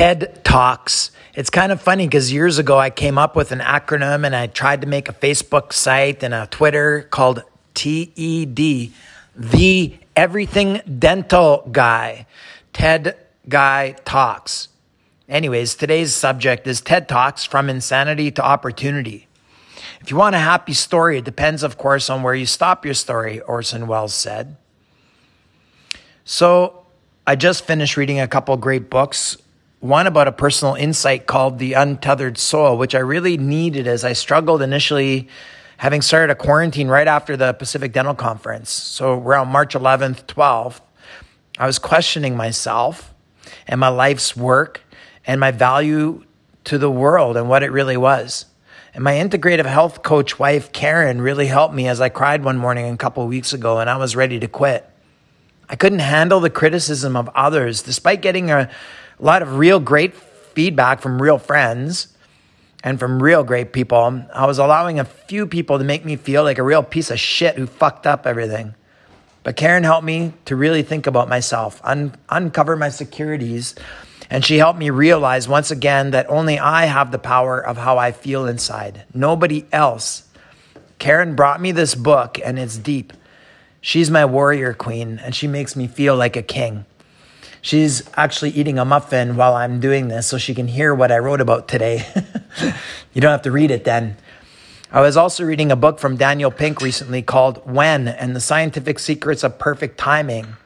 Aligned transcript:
TED 0.00 0.42
Talks. 0.44 1.10
It's 1.34 1.50
kind 1.50 1.70
of 1.70 1.78
funny 1.78 2.06
because 2.06 2.32
years 2.32 2.56
ago 2.56 2.78
I 2.78 2.88
came 2.88 3.18
up 3.18 3.36
with 3.36 3.52
an 3.52 3.58
acronym 3.58 4.24
and 4.24 4.34
I 4.34 4.46
tried 4.46 4.80
to 4.80 4.86
make 4.86 5.10
a 5.10 5.12
Facebook 5.12 5.74
site 5.74 6.22
and 6.22 6.32
a 6.32 6.46
Twitter 6.46 7.02
called 7.10 7.42
TED, 7.74 8.56
the 9.36 9.98
Everything 10.16 10.80
Dental 10.98 11.68
Guy. 11.70 12.24
TED 12.72 13.14
Guy 13.46 13.94
Talks. 14.06 14.68
Anyways, 15.28 15.74
today's 15.74 16.14
subject 16.14 16.66
is 16.66 16.80
TED 16.80 17.06
Talks 17.06 17.44
from 17.44 17.68
insanity 17.68 18.30
to 18.30 18.42
opportunity. 18.42 19.28
If 20.00 20.10
you 20.10 20.16
want 20.16 20.34
a 20.34 20.38
happy 20.38 20.72
story, 20.72 21.18
it 21.18 21.26
depends, 21.26 21.62
of 21.62 21.76
course, 21.76 22.08
on 22.08 22.22
where 22.22 22.34
you 22.34 22.46
stop 22.46 22.86
your 22.86 22.94
story, 22.94 23.42
Orson 23.42 23.86
Welles 23.86 24.14
said. 24.14 24.56
So, 26.24 26.86
I 27.26 27.36
just 27.36 27.66
finished 27.66 27.98
reading 27.98 28.18
a 28.18 28.26
couple 28.26 28.56
great 28.56 28.88
books. 28.88 29.36
One 29.80 30.06
about 30.06 30.28
a 30.28 30.32
personal 30.32 30.74
insight 30.74 31.26
called 31.26 31.58
The 31.58 31.72
Untethered 31.72 32.36
Soul, 32.36 32.76
which 32.76 32.94
I 32.94 32.98
really 32.98 33.38
needed 33.38 33.86
as 33.86 34.04
I 34.04 34.12
struggled 34.12 34.60
initially 34.60 35.26
having 35.78 36.02
started 36.02 36.30
a 36.30 36.34
quarantine 36.34 36.88
right 36.88 37.08
after 37.08 37.34
the 37.34 37.54
Pacific 37.54 37.90
Dental 37.90 38.14
Conference. 38.14 38.68
So, 38.68 39.14
around 39.14 39.48
March 39.48 39.74
11th, 39.74 40.26
12th, 40.26 40.82
I 41.58 41.64
was 41.64 41.78
questioning 41.78 42.36
myself 42.36 43.14
and 43.66 43.80
my 43.80 43.88
life's 43.88 44.36
work 44.36 44.82
and 45.26 45.40
my 45.40 45.50
value 45.50 46.24
to 46.64 46.76
the 46.76 46.90
world 46.90 47.38
and 47.38 47.48
what 47.48 47.62
it 47.62 47.72
really 47.72 47.96
was. 47.96 48.44
And 48.92 49.02
my 49.02 49.14
integrative 49.14 49.64
health 49.64 50.02
coach 50.02 50.38
wife, 50.38 50.72
Karen, 50.72 51.22
really 51.22 51.46
helped 51.46 51.74
me 51.74 51.88
as 51.88 52.02
I 52.02 52.10
cried 52.10 52.44
one 52.44 52.58
morning 52.58 52.92
a 52.92 52.98
couple 52.98 53.26
weeks 53.26 53.54
ago 53.54 53.78
and 53.78 53.88
I 53.88 53.96
was 53.96 54.14
ready 54.14 54.38
to 54.40 54.46
quit. 54.46 54.86
I 55.70 55.76
couldn't 55.76 56.00
handle 56.00 56.40
the 56.40 56.50
criticism 56.50 57.16
of 57.16 57.30
others, 57.34 57.80
despite 57.80 58.20
getting 58.20 58.50
a 58.50 58.68
lot 59.24 59.42
of 59.42 59.56
real 59.56 59.80
great 59.80 60.14
feedback 60.14 61.00
from 61.00 61.20
real 61.20 61.38
friends 61.38 62.08
and 62.82 62.98
from 62.98 63.22
real 63.22 63.44
great 63.44 63.72
people. 63.72 64.22
I 64.32 64.46
was 64.46 64.58
allowing 64.58 64.98
a 64.98 65.04
few 65.04 65.46
people 65.46 65.78
to 65.78 65.84
make 65.84 66.04
me 66.04 66.16
feel 66.16 66.42
like 66.42 66.58
a 66.58 66.62
real 66.62 66.82
piece 66.82 67.10
of 67.10 67.20
shit 67.20 67.56
who 67.56 67.66
fucked 67.66 68.06
up 68.06 68.26
everything. 68.26 68.74
But 69.42 69.56
Karen 69.56 69.84
helped 69.84 70.04
me 70.04 70.32
to 70.46 70.56
really 70.56 70.82
think 70.82 71.06
about 71.06 71.28
myself, 71.28 71.80
un- 71.82 72.14
uncover 72.28 72.76
my 72.76 72.90
securities, 72.90 73.74
and 74.28 74.44
she 74.44 74.58
helped 74.58 74.78
me 74.78 74.90
realize 74.90 75.48
once 75.48 75.70
again 75.70 76.10
that 76.10 76.28
only 76.28 76.58
I 76.58 76.84
have 76.84 77.10
the 77.10 77.18
power 77.18 77.58
of 77.58 77.76
how 77.76 77.98
I 77.98 78.12
feel 78.12 78.46
inside, 78.46 79.04
nobody 79.14 79.64
else. 79.72 80.24
Karen 80.98 81.34
brought 81.34 81.60
me 81.60 81.72
this 81.72 81.94
book, 81.94 82.38
and 82.44 82.58
it's 82.58 82.76
deep. 82.76 83.14
She's 83.80 84.10
my 84.10 84.26
warrior 84.26 84.74
queen, 84.74 85.18
and 85.18 85.34
she 85.34 85.48
makes 85.48 85.74
me 85.74 85.86
feel 85.86 86.14
like 86.14 86.36
a 86.36 86.42
king. 86.42 86.84
She's 87.62 88.08
actually 88.14 88.50
eating 88.50 88.78
a 88.78 88.84
muffin 88.84 89.36
while 89.36 89.54
I'm 89.54 89.80
doing 89.80 90.08
this 90.08 90.26
so 90.26 90.38
she 90.38 90.54
can 90.54 90.68
hear 90.68 90.94
what 90.94 91.12
I 91.12 91.18
wrote 91.18 91.40
about 91.40 91.68
today. 91.68 92.06
you 93.12 93.20
don't 93.20 93.30
have 93.30 93.42
to 93.42 93.50
read 93.50 93.70
it 93.70 93.84
then. 93.84 94.16
I 94.92 95.00
was 95.02 95.16
also 95.16 95.44
reading 95.44 95.70
a 95.70 95.76
book 95.76 95.98
from 95.98 96.16
Daniel 96.16 96.50
Pink 96.50 96.80
recently 96.80 97.22
called 97.22 97.60
When 97.70 98.08
and 98.08 98.34
the 98.34 98.40
Scientific 98.40 98.98
Secrets 98.98 99.44
of 99.44 99.58
Perfect 99.58 99.98
Timing. 99.98 100.56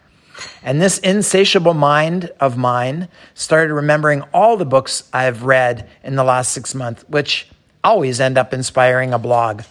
And 0.62 0.80
this 0.80 0.98
insatiable 0.98 1.74
mind 1.74 2.30
of 2.40 2.56
mine 2.56 3.08
started 3.34 3.74
remembering 3.74 4.22
all 4.32 4.56
the 4.56 4.64
books 4.64 5.08
I've 5.12 5.42
read 5.42 5.88
in 6.02 6.16
the 6.16 6.24
last 6.24 6.52
six 6.52 6.74
months, 6.74 7.04
which 7.08 7.48
always 7.82 8.20
end 8.20 8.38
up 8.38 8.54
inspiring 8.54 9.12
a 9.12 9.18
blog. 9.18 9.62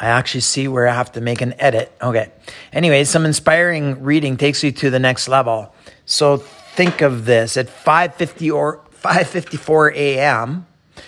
I 0.00 0.06
actually 0.06 0.42
see 0.42 0.68
where 0.68 0.86
I 0.86 0.94
have 0.94 1.12
to 1.12 1.20
make 1.20 1.40
an 1.40 1.54
edit. 1.58 1.92
Okay. 2.02 2.30
Anyway, 2.72 3.04
some 3.04 3.24
inspiring 3.24 4.02
reading 4.02 4.36
takes 4.36 4.62
you 4.62 4.72
to 4.72 4.90
the 4.90 4.98
next 4.98 5.28
level. 5.28 5.74
So 6.04 6.36
think 6.36 7.00
of 7.00 7.24
this 7.24 7.56
at 7.56 7.68
5:50 7.68 8.50
or 8.54 8.80
5:54 9.02 9.94
a.m. 9.94 10.66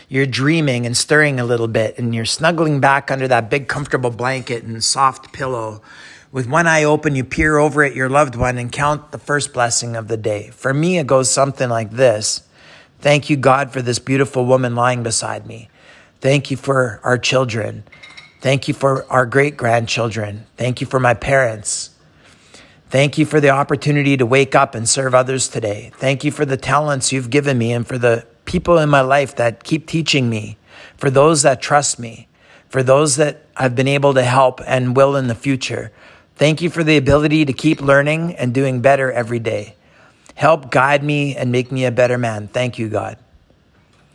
You're 0.08 0.26
dreaming 0.26 0.86
and 0.86 0.96
stirring 0.96 1.38
a 1.40 1.44
little 1.44 1.68
bit 1.68 1.98
and 1.98 2.14
you're 2.14 2.24
snuggling 2.24 2.80
back 2.80 3.10
under 3.10 3.28
that 3.28 3.50
big 3.50 3.68
comfortable 3.68 4.10
blanket 4.10 4.62
and 4.64 4.82
soft 4.82 5.32
pillow 5.32 5.82
with 6.30 6.46
one 6.46 6.66
eye 6.66 6.84
open, 6.84 7.14
you 7.14 7.24
peer 7.24 7.56
over 7.56 7.82
at 7.82 7.94
your 7.94 8.08
loved 8.08 8.36
one 8.36 8.58
and 8.58 8.70
count 8.70 9.12
the 9.12 9.18
first 9.18 9.54
blessing 9.54 9.96
of 9.96 10.08
the 10.08 10.16
day. 10.16 10.50
For 10.50 10.74
me, 10.74 10.98
it 10.98 11.06
goes 11.06 11.30
something 11.30 11.68
like 11.68 11.90
this 11.90 12.42
Thank 13.00 13.30
you, 13.30 13.36
God, 13.36 13.72
for 13.72 13.80
this 13.80 14.00
beautiful 14.00 14.44
woman 14.44 14.74
lying 14.74 15.04
beside 15.04 15.46
me. 15.46 15.70
Thank 16.20 16.50
you 16.50 16.56
for 16.56 17.00
our 17.04 17.16
children. 17.16 17.84
Thank 18.40 18.68
you 18.68 18.74
for 18.74 19.04
our 19.10 19.26
great 19.26 19.56
grandchildren. 19.56 20.46
Thank 20.56 20.80
you 20.80 20.86
for 20.86 21.00
my 21.00 21.14
parents. 21.14 21.90
Thank 22.88 23.18
you 23.18 23.26
for 23.26 23.40
the 23.40 23.50
opportunity 23.50 24.16
to 24.16 24.24
wake 24.24 24.54
up 24.54 24.74
and 24.74 24.88
serve 24.88 25.14
others 25.14 25.48
today. 25.48 25.90
Thank 25.94 26.24
you 26.24 26.30
for 26.30 26.46
the 26.46 26.56
talents 26.56 27.12
you've 27.12 27.30
given 27.30 27.58
me 27.58 27.72
and 27.72 27.86
for 27.86 27.98
the 27.98 28.26
people 28.44 28.78
in 28.78 28.88
my 28.88 29.02
life 29.02 29.36
that 29.36 29.64
keep 29.64 29.86
teaching 29.86 30.30
me, 30.30 30.56
for 30.96 31.10
those 31.10 31.42
that 31.42 31.60
trust 31.60 31.98
me, 31.98 32.28
for 32.68 32.82
those 32.82 33.16
that 33.16 33.44
I've 33.56 33.74
been 33.74 33.88
able 33.88 34.14
to 34.14 34.22
help 34.22 34.60
and 34.66 34.96
will 34.96 35.16
in 35.16 35.26
the 35.26 35.34
future. 35.34 35.92
Thank 36.36 36.62
you 36.62 36.70
for 36.70 36.84
the 36.84 36.96
ability 36.96 37.44
to 37.44 37.52
keep 37.52 37.80
learning 37.80 38.36
and 38.36 38.54
doing 38.54 38.80
better 38.80 39.10
every 39.10 39.40
day. 39.40 39.74
Help 40.34 40.70
guide 40.70 41.02
me 41.02 41.34
and 41.34 41.50
make 41.50 41.72
me 41.72 41.84
a 41.84 41.90
better 41.90 42.16
man. 42.16 42.46
Thank 42.46 42.78
you, 42.78 42.88
God. 42.88 43.18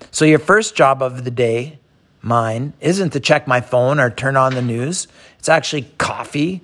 So, 0.09 0.23
your 0.25 0.39
first 0.39 0.75
job 0.75 1.01
of 1.01 1.25
the 1.25 1.31
day, 1.31 1.79
mine, 2.23 2.73
isn't 2.79 3.11
to 3.11 3.19
check 3.19 3.47
my 3.47 3.61
phone 3.61 3.99
or 3.99 4.09
turn 4.09 4.35
on 4.35 4.55
the 4.55 4.61
news. 4.61 5.07
It's 5.37 5.49
actually 5.49 5.83
coffee. 5.97 6.61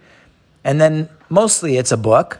And 0.64 0.80
then 0.82 1.10
mostly 1.30 1.78
it's 1.78 1.92
a 1.92 1.98
book. 1.98 2.40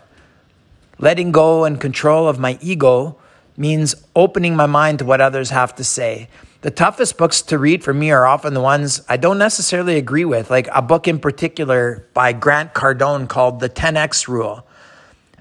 Letting 0.98 1.32
go 1.32 1.66
and 1.66 1.80
control 1.80 2.28
of 2.28 2.40
my 2.40 2.58
ego 2.62 3.18
means 3.56 3.96
opening 4.16 4.56
my 4.56 4.66
mind 4.66 5.00
to 5.00 5.06
what 5.06 5.22
others 5.22 5.50
have 5.50 5.76
to 5.76 5.84
say. 5.84 6.30
The 6.62 6.72
toughest 6.72 7.18
books 7.18 7.42
to 7.44 7.58
read 7.58 7.84
for 7.84 7.94
me 7.94 8.12
are 8.12 8.26
often 8.26 8.54
the 8.54 8.62
ones 8.62 9.02
I 9.08 9.16
don't 9.16 9.38
necessarily 9.38 9.98
agree 9.98 10.26
with, 10.26 10.50
like 10.50 10.68
a 10.74 10.82
book 10.82 11.08
in 11.08 11.20
particular 11.20 12.06
by 12.14 12.34
Grant 12.34 12.74
Cardone 12.74 13.30
called 13.30 13.60
The 13.60 13.70
10X 13.70 14.28
Rule. 14.28 14.66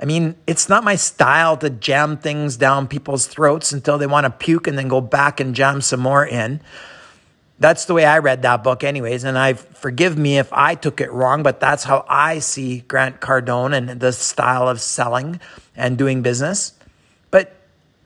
I 0.00 0.04
mean, 0.04 0.36
it's 0.46 0.68
not 0.68 0.84
my 0.84 0.94
style 0.94 1.56
to 1.56 1.70
jam 1.70 2.18
things 2.18 2.56
down 2.56 2.86
people's 2.86 3.26
throats 3.26 3.72
until 3.72 3.98
they 3.98 4.06
want 4.06 4.26
to 4.26 4.30
puke 4.30 4.68
and 4.68 4.78
then 4.78 4.86
go 4.86 5.00
back 5.00 5.40
and 5.40 5.56
jam 5.56 5.80
some 5.80 6.00
more 6.00 6.24
in. 6.24 6.60
That's 7.60 7.86
the 7.86 7.94
way 7.94 8.04
I 8.04 8.18
read 8.18 8.42
that 8.42 8.62
book, 8.62 8.84
anyways. 8.84 9.24
And 9.24 9.36
I 9.36 9.54
forgive 9.54 10.16
me 10.16 10.38
if 10.38 10.52
I 10.52 10.74
took 10.76 11.00
it 11.00 11.10
wrong, 11.10 11.42
but 11.42 11.58
that's 11.58 11.84
how 11.84 12.04
I 12.08 12.38
see 12.38 12.80
Grant 12.80 13.20
Cardone 13.20 13.76
and 13.76 14.00
the 14.00 14.12
style 14.12 14.68
of 14.68 14.80
selling 14.80 15.40
and 15.76 15.98
doing 15.98 16.22
business. 16.22 16.72
But 17.30 17.56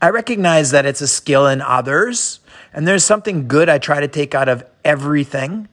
I 0.00 0.08
recognize 0.08 0.70
that 0.70 0.86
it's 0.86 1.02
a 1.02 1.08
skill 1.08 1.46
in 1.46 1.60
others 1.60 2.40
and 2.72 2.88
there's 2.88 3.04
something 3.04 3.46
good 3.48 3.68
I 3.68 3.78
try 3.78 4.00
to 4.00 4.08
take 4.08 4.34
out 4.34 4.48
of 4.48 4.64
everything. 4.84 5.68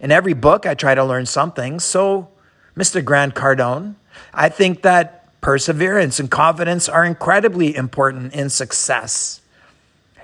In 0.00 0.10
every 0.10 0.32
book, 0.32 0.64
I 0.64 0.74
try 0.74 0.94
to 0.94 1.04
learn 1.04 1.26
something. 1.26 1.80
So, 1.80 2.28
Mr. 2.76 3.04
Grant 3.04 3.34
Cardone, 3.34 3.96
I 4.32 4.48
think 4.48 4.82
that 4.82 5.40
perseverance 5.40 6.18
and 6.18 6.30
confidence 6.30 6.88
are 6.88 7.04
incredibly 7.04 7.76
important 7.76 8.32
in 8.32 8.48
success. 8.48 9.40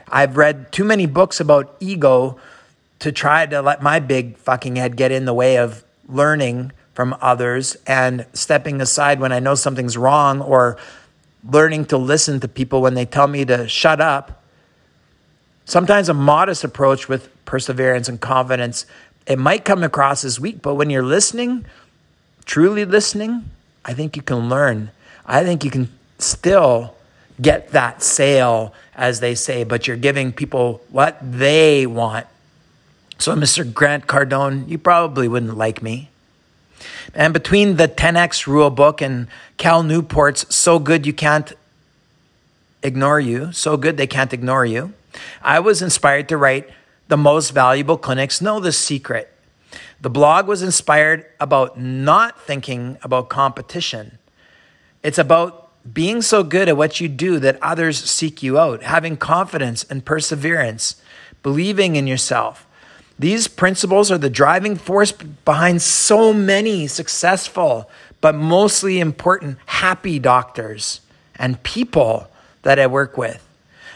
I've 0.08 0.36
read 0.36 0.72
too 0.72 0.84
many 0.84 1.06
books 1.06 1.40
about 1.40 1.76
ego 1.80 2.38
to 3.00 3.12
try 3.12 3.46
to 3.46 3.60
let 3.60 3.82
my 3.82 4.00
big 4.00 4.36
fucking 4.36 4.76
head 4.76 4.96
get 4.96 5.12
in 5.12 5.24
the 5.24 5.34
way 5.34 5.58
of 5.58 5.84
learning 6.08 6.72
from 6.94 7.16
others 7.20 7.76
and 7.86 8.24
stepping 8.32 8.80
aside 8.80 9.20
when 9.20 9.32
I 9.32 9.40
know 9.40 9.54
something's 9.54 9.96
wrong 9.96 10.40
or 10.40 10.78
learning 11.48 11.86
to 11.86 11.98
listen 11.98 12.40
to 12.40 12.48
people 12.48 12.80
when 12.80 12.94
they 12.94 13.04
tell 13.04 13.26
me 13.26 13.44
to 13.44 13.68
shut 13.68 14.00
up 14.00 14.44
Sometimes 15.64 16.08
a 16.08 16.14
modest 16.14 16.62
approach 16.62 17.08
with 17.08 17.30
perseverance 17.46 18.08
and 18.08 18.20
confidence, 18.20 18.84
it 19.26 19.38
might 19.38 19.64
come 19.64 19.82
across 19.82 20.24
as 20.24 20.38
weak, 20.38 20.60
but 20.60 20.74
when 20.74 20.90
you're 20.90 21.02
listening, 21.02 21.64
truly 22.44 22.84
listening, 22.84 23.48
I 23.84 23.94
think 23.94 24.16
you 24.16 24.22
can 24.22 24.48
learn. 24.50 24.90
I 25.24 25.42
think 25.42 25.64
you 25.64 25.70
can 25.70 25.90
still 26.18 26.94
get 27.40 27.70
that 27.70 28.02
sale, 28.02 28.74
as 28.94 29.20
they 29.20 29.34
say, 29.34 29.64
but 29.64 29.86
you're 29.86 29.96
giving 29.96 30.32
people 30.32 30.82
what 30.90 31.18
they 31.22 31.86
want. 31.86 32.26
So, 33.24 33.34
Mr. 33.34 33.64
Grant 33.64 34.06
Cardone, 34.06 34.68
you 34.68 34.76
probably 34.76 35.28
wouldn't 35.28 35.56
like 35.56 35.82
me. 35.82 36.10
And 37.14 37.32
between 37.32 37.76
the 37.76 37.88
10X 37.88 38.46
rule 38.46 38.68
book 38.68 39.00
and 39.00 39.28
Cal 39.56 39.82
Newport's 39.82 40.54
So 40.54 40.78
Good 40.78 41.06
You 41.06 41.14
Can't 41.14 41.50
Ignore 42.82 43.20
You, 43.20 43.50
So 43.50 43.78
Good 43.78 43.96
They 43.96 44.06
Can't 44.06 44.34
Ignore 44.34 44.66
You, 44.66 44.92
I 45.40 45.58
was 45.58 45.80
inspired 45.80 46.28
to 46.28 46.36
write 46.36 46.68
The 47.08 47.16
Most 47.16 47.52
Valuable 47.52 47.96
Clinics 47.96 48.42
Know 48.42 48.60
the 48.60 48.72
Secret. 48.72 49.32
The 50.02 50.10
blog 50.10 50.46
was 50.46 50.60
inspired 50.60 51.24
about 51.40 51.80
not 51.80 52.38
thinking 52.42 52.98
about 53.02 53.30
competition. 53.30 54.18
It's 55.02 55.16
about 55.16 55.70
being 55.94 56.20
so 56.20 56.42
good 56.42 56.68
at 56.68 56.76
what 56.76 57.00
you 57.00 57.08
do 57.08 57.38
that 57.38 57.56
others 57.62 58.04
seek 58.04 58.42
you 58.42 58.58
out, 58.58 58.82
having 58.82 59.16
confidence 59.16 59.82
and 59.82 60.04
perseverance, 60.04 61.00
believing 61.42 61.96
in 61.96 62.06
yourself. 62.06 62.66
These 63.18 63.48
principles 63.48 64.10
are 64.10 64.18
the 64.18 64.30
driving 64.30 64.76
force 64.76 65.12
behind 65.12 65.82
so 65.82 66.32
many 66.32 66.86
successful, 66.88 67.88
but 68.20 68.34
mostly 68.34 68.98
important, 68.98 69.58
happy 69.66 70.18
doctors 70.18 71.00
and 71.36 71.62
people 71.62 72.28
that 72.62 72.78
I 72.78 72.86
work 72.86 73.16
with. 73.16 73.40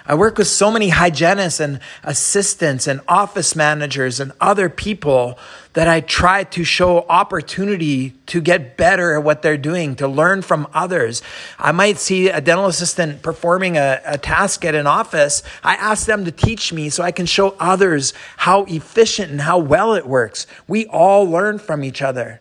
I 0.06 0.14
work 0.14 0.38
with 0.38 0.48
so 0.48 0.70
many 0.70 0.88
hygienists 0.88 1.60
and 1.60 1.80
assistants 2.02 2.86
and 2.86 3.02
office 3.06 3.54
managers 3.54 4.20
and 4.20 4.32
other 4.40 4.70
people 4.70 5.38
that 5.74 5.88
I 5.88 6.00
try 6.00 6.44
to 6.44 6.64
show 6.64 7.06
opportunity 7.08 8.10
to 8.26 8.40
get 8.40 8.76
better 8.76 9.14
at 9.16 9.22
what 9.22 9.42
they're 9.42 9.56
doing, 9.56 9.96
to 9.96 10.08
learn 10.08 10.42
from 10.42 10.66
others. 10.72 11.22
I 11.58 11.72
might 11.72 11.98
see 11.98 12.28
a 12.28 12.40
dental 12.40 12.66
assistant 12.66 13.22
performing 13.22 13.76
a, 13.76 14.00
a 14.04 14.18
task 14.18 14.64
at 14.64 14.74
an 14.74 14.86
office. 14.86 15.42
I 15.62 15.74
ask 15.74 16.06
them 16.06 16.24
to 16.24 16.32
teach 16.32 16.72
me 16.72 16.88
so 16.88 17.02
I 17.02 17.12
can 17.12 17.26
show 17.26 17.54
others 17.60 18.14
how 18.38 18.64
efficient 18.64 19.30
and 19.30 19.40
how 19.42 19.58
well 19.58 19.94
it 19.94 20.06
works. 20.06 20.46
We 20.66 20.86
all 20.86 21.24
learn 21.24 21.58
from 21.58 21.84
each 21.84 22.02
other. 22.02 22.40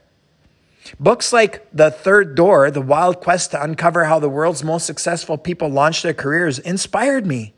Books 0.99 1.33
like 1.33 1.67
The 1.73 1.91
Third 1.91 2.35
Door, 2.35 2.71
The 2.71 2.81
Wild 2.81 3.19
Quest 3.19 3.51
to 3.51 3.61
Uncover 3.61 4.05
How 4.05 4.19
the 4.19 4.29
World's 4.29 4.63
Most 4.63 4.85
Successful 4.85 5.37
People 5.37 5.69
Launch 5.69 6.01
Their 6.01 6.13
Careers 6.13 6.59
inspired 6.59 7.25
me. 7.25 7.53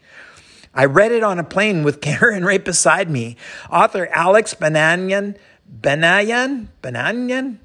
I 0.74 0.86
read 0.86 1.12
it 1.12 1.24
on 1.24 1.40
a 1.40 1.44
plane 1.44 1.84
with 1.84 2.02
Karen 2.02 2.44
right 2.44 2.64
beside 2.64 3.10
me. 3.10 3.38
Author 3.72 4.08
Alex 4.08 4.54
Banayan, 4.54 5.38
Banayan, 5.70 6.68
Banayan, 6.82 7.58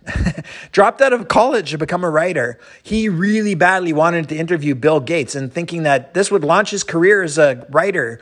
dropped 0.72 1.00
out 1.00 1.12
of 1.12 1.26
college 1.28 1.70
to 1.70 1.78
become 1.78 2.04
a 2.04 2.10
writer. 2.10 2.58
He 2.82 3.08
really 3.08 3.54
badly 3.54 3.92
wanted 3.92 4.28
to 4.28 4.36
interview 4.36 4.74
Bill 4.74 5.00
Gates 5.00 5.34
and 5.34 5.52
thinking 5.52 5.84
that 5.84 6.14
this 6.14 6.30
would 6.30 6.44
launch 6.44 6.70
his 6.70 6.84
career 6.84 7.22
as 7.22 7.38
a 7.38 7.66
writer. 7.70 8.20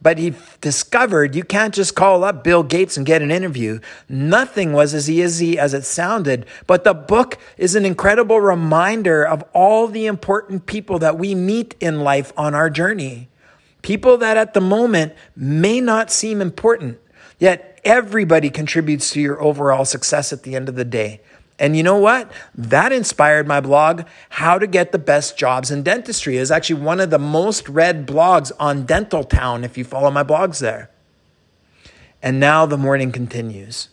But 0.00 0.18
he 0.18 0.34
discovered 0.60 1.34
you 1.34 1.42
can't 1.42 1.74
just 1.74 1.94
call 1.94 2.24
up 2.24 2.44
Bill 2.44 2.62
Gates 2.62 2.96
and 2.96 3.04
get 3.04 3.20
an 3.20 3.30
interview. 3.30 3.80
Nothing 4.08 4.72
was 4.72 4.94
as 4.94 5.10
easy 5.10 5.58
as 5.58 5.74
it 5.74 5.84
sounded. 5.84 6.46
But 6.66 6.84
the 6.84 6.94
book 6.94 7.36
is 7.56 7.74
an 7.74 7.84
incredible 7.84 8.40
reminder 8.40 9.24
of 9.24 9.44
all 9.52 9.88
the 9.88 10.06
important 10.06 10.66
people 10.66 10.98
that 11.00 11.18
we 11.18 11.34
meet 11.34 11.74
in 11.80 12.00
life 12.00 12.32
on 12.36 12.54
our 12.54 12.70
journey. 12.70 13.28
People 13.82 14.16
that 14.18 14.36
at 14.36 14.54
the 14.54 14.60
moment 14.60 15.14
may 15.36 15.80
not 15.80 16.10
seem 16.10 16.40
important, 16.40 16.98
yet 17.38 17.67
everybody 17.84 18.50
contributes 18.50 19.10
to 19.10 19.20
your 19.20 19.40
overall 19.42 19.84
success 19.84 20.32
at 20.32 20.42
the 20.42 20.54
end 20.54 20.68
of 20.68 20.74
the 20.74 20.84
day. 20.84 21.20
And 21.58 21.76
you 21.76 21.82
know 21.82 21.98
what? 21.98 22.30
That 22.54 22.92
inspired 22.92 23.48
my 23.48 23.60
blog, 23.60 24.02
How 24.30 24.58
to 24.58 24.66
Get 24.66 24.92
the 24.92 24.98
Best 24.98 25.36
Jobs 25.36 25.70
in 25.70 25.82
Dentistry. 25.82 26.36
is 26.36 26.50
actually 26.50 26.80
one 26.80 27.00
of 27.00 27.10
the 27.10 27.18
most 27.18 27.68
read 27.68 28.06
blogs 28.06 28.52
on 28.60 28.86
Dental 28.86 29.24
Town 29.24 29.64
if 29.64 29.76
you 29.76 29.84
follow 29.84 30.10
my 30.10 30.22
blogs 30.22 30.60
there. 30.60 30.90
And 32.22 32.38
now 32.38 32.64
the 32.66 32.78
morning 32.78 33.10
continues. 33.10 33.88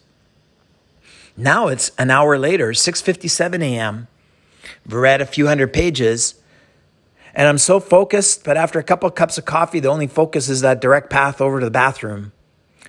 Now 1.36 1.68
it's 1.68 1.92
an 1.98 2.12
hour 2.12 2.38
later, 2.38 2.72
6:57 2.72 3.62
a.m. 3.64 4.08
Read 4.86 5.22
a 5.22 5.26
few 5.26 5.48
hundred 5.48 5.74
pages 5.74 6.36
and 7.36 7.50
I'm 7.50 7.58
so 7.58 7.82
focused, 7.82 8.46
but 8.46 8.56
after 8.56 8.80
a 8.80 8.84
couple 8.84 9.10
of 9.10 9.16
cups 9.16 9.38
of 9.38 9.44
coffee, 9.44 9.82
the 9.82 9.90
only 9.90 10.08
focus 10.08 10.48
is 10.48 10.62
that 10.62 10.80
direct 10.80 11.10
path 11.10 11.42
over 11.42 11.60
to 11.60 11.66
the 11.66 11.72
bathroom. 11.72 12.32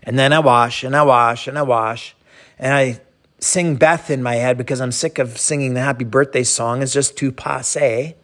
And 0.06 0.17
then 0.17 0.32
I 0.32 0.38
wash 0.38 0.85
and 0.85 0.97
I 0.97 1.03
wash 1.03 1.49
and 1.49 1.58
I 1.58 1.62
wash. 1.62 2.14
And 2.58 2.73
I 2.73 3.00
sing 3.41 3.75
Beth 3.75 4.08
in 4.08 4.23
my 4.23 4.37
head 4.37 4.56
because 4.56 4.81
I'm 4.81 4.93
sick 4.93 5.19
of 5.19 5.37
singing 5.37 5.75
the 5.75 5.81
happy 5.81 6.05
birthday 6.05 6.44
song. 6.44 6.81
It's 6.81 6.93
just 6.93 7.17
too 7.17 7.32
passe. 7.32 8.14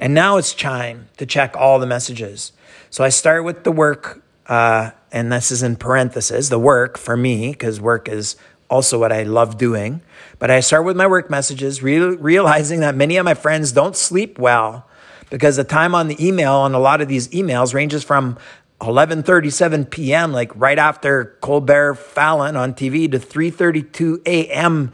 And 0.00 0.14
now 0.14 0.38
it's 0.38 0.54
time 0.54 1.08
to 1.18 1.26
check 1.26 1.54
all 1.56 1.78
the 1.78 1.86
messages. 1.86 2.52
So 2.88 3.04
I 3.04 3.10
start 3.10 3.44
with 3.44 3.64
the 3.64 3.70
work, 3.70 4.24
uh, 4.46 4.92
and 5.12 5.30
this 5.30 5.50
is 5.50 5.62
in 5.62 5.76
parentheses, 5.76 6.48
the 6.48 6.58
work 6.58 6.96
for 6.96 7.16
me, 7.16 7.50
because 7.50 7.80
work 7.80 8.08
is 8.08 8.36
also 8.70 8.98
what 8.98 9.12
I 9.12 9.24
love 9.24 9.58
doing. 9.58 10.00
But 10.38 10.50
I 10.50 10.60
start 10.60 10.86
with 10.86 10.96
my 10.96 11.06
work 11.06 11.28
messages, 11.28 11.82
re- 11.82 11.98
realizing 11.98 12.80
that 12.80 12.96
many 12.96 13.18
of 13.18 13.26
my 13.26 13.34
friends 13.34 13.72
don't 13.72 13.94
sleep 13.94 14.38
well 14.38 14.86
because 15.30 15.56
the 15.56 15.64
time 15.64 15.94
on 15.94 16.08
the 16.08 16.26
email 16.26 16.54
on 16.54 16.74
a 16.74 16.78
lot 16.78 17.00
of 17.00 17.08
these 17.08 17.28
emails 17.28 17.72
ranges 17.72 18.04
from 18.04 18.36
11:37 18.80 19.90
p.m. 19.90 20.32
like 20.32 20.50
right 20.56 20.78
after 20.78 21.36
Colbert 21.40 21.94
Fallon 21.96 22.56
on 22.56 22.72
TV 22.74 23.10
to 23.10 23.18
3:32 23.18 24.26
a.m. 24.26 24.92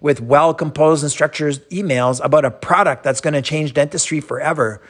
with 0.00 0.20
well 0.20 0.54
composed 0.54 1.02
and 1.02 1.12
structured 1.12 1.56
emails 1.68 2.24
about 2.24 2.44
a 2.44 2.50
product 2.50 3.02
that's 3.02 3.20
going 3.20 3.34
to 3.34 3.42
change 3.42 3.74
dentistry 3.74 4.20
forever. 4.20 4.80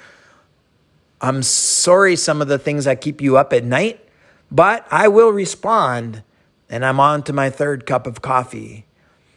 I'm 1.21 1.43
sorry 1.43 2.15
some 2.15 2.41
of 2.41 2.49
the 2.49 2.59
things 2.59 2.85
that 2.85 3.01
keep 3.01 3.21
you 3.21 3.37
up 3.37 3.53
at 3.53 3.65
night, 3.65 4.07
but 4.51 4.87
I 4.91 5.09
will 5.09 5.31
respond 5.31 6.23
and 6.69 6.85
I'm 6.85 7.01
on 7.01 7.23
to 7.25 7.33
my 7.33 7.51
third 7.51 7.87
cup 7.87 8.07
of 8.07 8.23
coffee. 8.23 8.86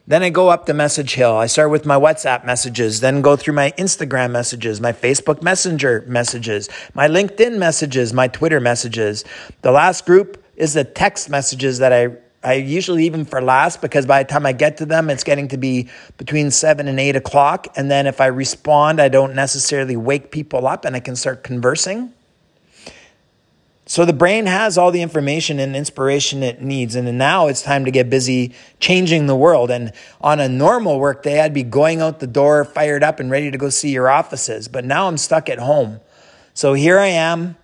Then 0.09 0.23
I 0.23 0.31
go 0.31 0.49
up 0.49 0.65
the 0.65 0.73
message 0.73 1.13
hill. 1.13 1.37
I 1.37 1.45
start 1.45 1.69
with 1.69 1.85
my 1.85 1.95
WhatsApp 1.95 2.43
messages, 2.43 2.99
then 2.99 3.21
go 3.21 3.35
through 3.35 3.53
my 3.53 3.69
Instagram 3.77 4.31
messages, 4.31 4.81
my 4.81 4.91
Facebook 4.91 5.43
Messenger 5.43 6.03
messages, 6.07 6.67
my 6.95 7.07
LinkedIn 7.07 7.59
messages, 7.59 8.11
my 8.11 8.27
Twitter 8.27 8.59
messages. 8.59 9.23
The 9.61 9.71
last 9.71 10.07
group 10.07 10.43
is 10.55 10.73
the 10.73 10.83
text 10.83 11.29
messages 11.29 11.77
that 11.77 11.93
I 11.93 12.17
I 12.43 12.53
usually 12.53 13.05
even 13.05 13.23
for 13.23 13.39
last 13.39 13.81
because 13.81 14.07
by 14.07 14.23
the 14.23 14.29
time 14.29 14.47
I 14.47 14.53
get 14.53 14.77
to 14.77 14.85
them, 14.87 15.11
it's 15.11 15.25
getting 15.25 15.47
to 15.49 15.57
be 15.57 15.89
between 16.17 16.49
seven 16.49 16.87
and 16.87 16.99
eight 16.99 17.15
o'clock. 17.15 17.67
And 17.75 17.91
then 17.91 18.07
if 18.07 18.19
I 18.19 18.27
respond, 18.27 18.99
I 18.99 19.09
don't 19.09 19.35
necessarily 19.35 19.95
wake 19.97 20.31
people 20.31 20.65
up 20.65 20.85
and 20.85 20.95
I 20.95 21.01
can 21.01 21.17
start 21.17 21.43
conversing. 21.43 22.13
So 23.89 24.05
the 24.05 24.13
brain 24.13 24.45
has 24.45 24.77
all 24.77 24.91
the 24.91 25.01
information 25.01 25.57
and 25.57 25.75
inspiration 25.75 26.43
it 26.43 26.61
needs. 26.61 26.93
And 26.93 27.17
now 27.17 27.47
it's 27.47 27.63
time 27.63 27.85
to 27.85 27.91
get 27.91 28.07
busy 28.07 28.53
changing 28.79 29.25
the 29.25 29.35
world. 29.35 29.71
And 29.71 29.93
on 30.21 30.39
a 30.39 30.47
normal 30.47 30.99
work 30.99 31.23
day, 31.23 31.41
I'd 31.41 31.55
be 31.55 31.63
going 31.63 31.99
out 31.99 32.19
the 32.19 32.27
door, 32.27 32.63
fired 32.65 33.03
up 33.03 33.19
and 33.19 33.31
ready 33.31 33.49
to 33.49 33.57
go 33.57 33.69
see 33.69 33.89
your 33.89 34.07
offices. 34.07 34.67
But 34.67 34.85
now 34.85 35.07
I'm 35.07 35.17
stuck 35.17 35.49
at 35.49 35.57
home. 35.57 36.01
So 36.53 36.75
here 36.75 36.99
I 36.99 37.07
am 37.07 37.57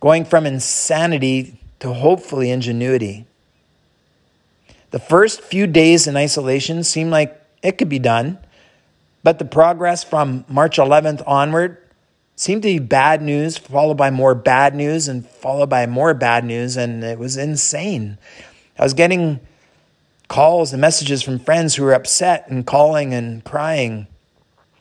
going 0.00 0.24
from 0.24 0.46
insanity 0.46 1.60
to 1.78 1.92
hopefully 1.92 2.50
ingenuity. 2.50 3.24
The 4.90 4.98
first 4.98 5.42
few 5.42 5.68
days 5.68 6.08
in 6.08 6.16
isolation 6.16 6.82
seemed 6.82 7.12
like 7.12 7.40
it 7.62 7.78
could 7.78 7.88
be 7.88 8.00
done. 8.00 8.40
But 9.22 9.38
the 9.38 9.44
progress 9.44 10.02
from 10.02 10.44
March 10.48 10.76
11th 10.76 11.22
onward 11.24 11.78
seemed 12.40 12.62
to 12.62 12.68
be 12.68 12.78
bad 12.78 13.20
news, 13.20 13.58
followed 13.58 13.98
by 13.98 14.10
more 14.10 14.34
bad 14.34 14.74
news, 14.74 15.08
and 15.08 15.26
followed 15.28 15.68
by 15.68 15.84
more 15.84 16.14
bad 16.14 16.42
news. 16.42 16.74
And 16.74 17.04
it 17.04 17.18
was 17.18 17.36
insane. 17.36 18.16
I 18.78 18.82
was 18.82 18.94
getting 18.94 19.40
calls 20.28 20.72
and 20.72 20.80
messages 20.80 21.22
from 21.22 21.38
friends 21.38 21.74
who 21.74 21.84
were 21.84 21.92
upset 21.92 22.48
and 22.48 22.66
calling 22.66 23.12
and 23.12 23.44
crying. 23.44 24.06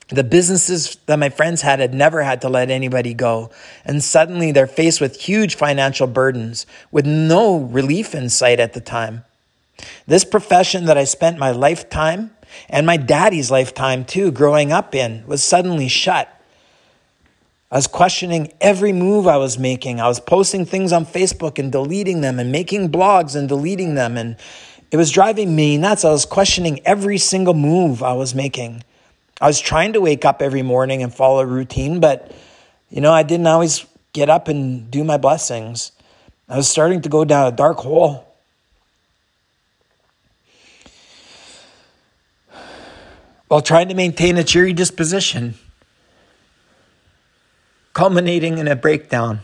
The 0.07 0.23
businesses 0.23 0.95
that 1.07 1.19
my 1.19 1.27
friends 1.27 1.61
had 1.61 1.79
had 1.79 1.93
never 1.93 2.23
had 2.23 2.41
to 2.41 2.49
let 2.49 2.71
anybody 2.71 3.13
go. 3.13 3.51
And 3.83 4.01
suddenly 4.01 4.53
they're 4.53 4.65
faced 4.65 5.01
with 5.01 5.19
huge 5.19 5.55
financial 5.55 6.07
burdens 6.07 6.65
with 6.91 7.05
no 7.05 7.57
relief 7.57 8.15
in 8.15 8.29
sight 8.29 8.61
at 8.61 8.71
the 8.71 8.81
time. 8.81 9.25
This 10.07 10.23
profession 10.23 10.85
that 10.85 10.97
I 10.97 11.03
spent 11.03 11.37
my 11.37 11.51
lifetime 11.51 12.31
and 12.69 12.85
my 12.85 12.95
daddy's 12.95 13.51
lifetime 13.51 14.05
too 14.05 14.31
growing 14.31 14.71
up 14.71 14.95
in 14.95 15.27
was 15.27 15.43
suddenly 15.43 15.89
shut 15.89 16.38
I 17.71 17.75
was 17.75 17.85
questioning 17.85 18.51
every 18.59 18.93
move 18.93 19.27
I 19.27 19.37
was 19.37 19.59
making. 19.59 19.99
I 19.99 20.07
was 20.07 20.19
posting 20.19 20.65
things 20.65 20.91
on 20.91 21.05
Facebook 21.05 21.59
and 21.59 21.71
deleting 21.71 22.21
them 22.21 22.39
and 22.39 22.51
making 22.51 22.89
blogs 22.89 23.35
and 23.35 23.47
deleting 23.47 23.93
them. 23.93 24.17
And 24.17 24.37
it 24.89 24.97
was 24.97 25.11
driving 25.11 25.55
me 25.55 25.77
nuts. 25.77 26.03
I 26.03 26.09
was 26.09 26.25
questioning 26.25 26.79
every 26.83 27.19
single 27.19 27.53
move 27.53 28.01
I 28.01 28.13
was 28.13 28.33
making. 28.33 28.83
I 29.39 29.45
was 29.45 29.59
trying 29.59 29.93
to 29.93 30.01
wake 30.01 30.25
up 30.25 30.41
every 30.41 30.63
morning 30.63 31.03
and 31.03 31.13
follow 31.13 31.41
a 31.41 31.45
routine, 31.45 31.99
but 31.99 32.31
you 32.89 33.01
know, 33.01 33.13
I 33.13 33.21
didn't 33.21 33.45
always 33.45 33.85
get 34.13 34.29
up 34.29 34.47
and 34.47 34.89
do 34.89 35.03
my 35.03 35.17
blessings. 35.17 35.91
I 36.49 36.57
was 36.57 36.67
starting 36.67 37.01
to 37.03 37.09
go 37.09 37.23
down 37.23 37.53
a 37.53 37.55
dark 37.55 37.77
hole. 37.77 38.25
While 43.47 43.61
trying 43.61 43.89
to 43.89 43.95
maintain 43.95 44.37
a 44.37 44.43
cheery 44.43 44.73
disposition 44.73 45.53
culminating 47.99 48.59
in 48.59 48.67
a 48.69 48.77
breakdown. 48.77 49.41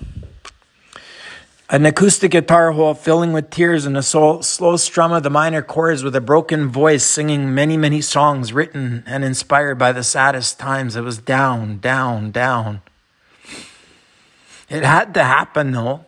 An 1.70 1.86
acoustic 1.86 2.32
guitar 2.32 2.72
hole 2.72 2.94
filling 2.94 3.34
with 3.34 3.50
tears 3.50 3.86
and 3.86 3.98
a 3.98 4.02
slow, 4.02 4.40
slow 4.40 4.78
strum 4.78 5.12
of 5.12 5.24
the 5.24 5.30
minor 5.30 5.62
chords 5.62 6.06
with 6.06 6.16
a 6.16 6.22
broken 6.22 6.70
voice 6.70 7.04
singing 7.04 7.54
many, 7.54 7.76
many 7.76 8.00
songs 8.00 8.54
written 8.54 9.04
and 9.06 9.26
inspired 9.26 9.78
by 9.78 9.92
the 9.92 10.04
saddest 10.04 10.58
times. 10.58 10.96
It 10.96 11.02
was 11.02 11.18
down, 11.18 11.80
down, 11.80 12.32
down. 12.32 12.82
It 14.70 14.86
had 14.86 15.14
to 15.16 15.24
happen 15.26 15.74
though. 15.74 16.06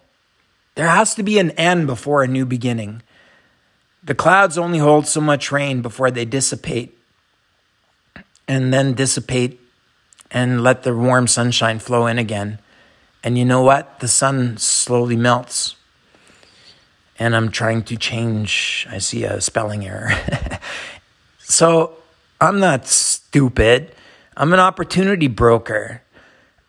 There 0.76 0.88
has 0.88 1.16
to 1.16 1.24
be 1.24 1.40
an 1.40 1.52
end 1.52 1.86
before 1.86 2.24
a 2.24 2.30
new 2.30 2.46
beginning. 2.46 3.02
The 4.02 4.16
clouds 4.16 4.58
only 4.58 4.80
hold 4.80 5.06
so 5.06 5.20
much 5.20 5.52
rain 5.52 5.82
before 5.82 6.12
they 6.12 6.24
dissipate 6.24 6.98
and 8.48 8.74
then 8.74 8.94
dissipate 8.94 9.60
and 10.32 10.64
let 10.64 10.84
the 10.84 10.96
warm 10.96 11.28
sunshine 11.28 11.80
flow 11.80 12.08
in 12.08 12.18
again. 12.18 12.60
And 13.24 13.38
you 13.38 13.46
know 13.46 13.62
what? 13.62 14.00
The 14.00 14.08
sun 14.08 14.58
slowly 14.58 15.16
melts. 15.16 15.76
And 17.20 17.36
I'm 17.36 17.50
trying 17.50 17.84
to 17.84 17.98
change. 17.98 18.88
I 18.90 19.00
see 19.00 19.24
a 19.24 19.42
spelling 19.42 19.86
error. 19.86 20.12
so 21.40 21.98
I'm 22.40 22.60
not 22.60 22.86
stupid. 22.86 23.94
I'm 24.36 24.54
an 24.54 24.60
opportunity 24.60 25.28
broker. 25.28 26.04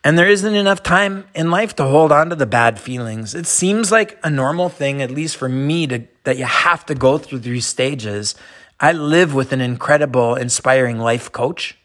And 0.05 0.17
there 0.17 0.29
isn't 0.29 0.55
enough 0.55 0.83
time 0.83 1.27
in 1.35 1.51
life 1.51 1.77
to 1.77 1.85
hold 1.85 2.13
on 2.13 2.31
to 2.31 2.37
the 2.37 2.47
bad 2.47 2.81
feelings. 2.81 3.35
It 3.35 3.47
seems 3.47 3.93
like 3.93 4.19
a 4.23 4.31
normal 4.31 4.69
thing, 4.69 5.03
at 5.03 5.11
least 5.11 5.37
for 5.37 5.49
me, 5.49 5.87
to, 5.89 6.05
that 6.25 6.39
you 6.39 6.45
have 6.45 6.87
to 6.87 6.95
go 6.95 7.19
through 7.19 7.41
these 7.41 7.67
stages. 7.67 8.35
I 8.81 8.93
live 8.93 9.35
with 9.35 9.53
an 9.53 9.61
incredible, 9.61 10.35
inspiring 10.35 10.99
life 10.99 11.31
coach. 11.31 11.77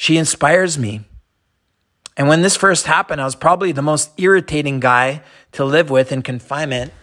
She 0.00 0.16
inspires 0.16 0.78
me. 0.78 1.02
And 2.16 2.26
when 2.26 2.40
this 2.40 2.56
first 2.56 2.86
happened, 2.86 3.20
I 3.20 3.26
was 3.26 3.34
probably 3.34 3.72
the 3.72 3.82
most 3.82 4.10
irritating 4.18 4.80
guy 4.80 5.20
to 5.52 5.64
live 5.66 5.90
with 5.90 6.10
in 6.10 6.22
confinement. 6.22 6.94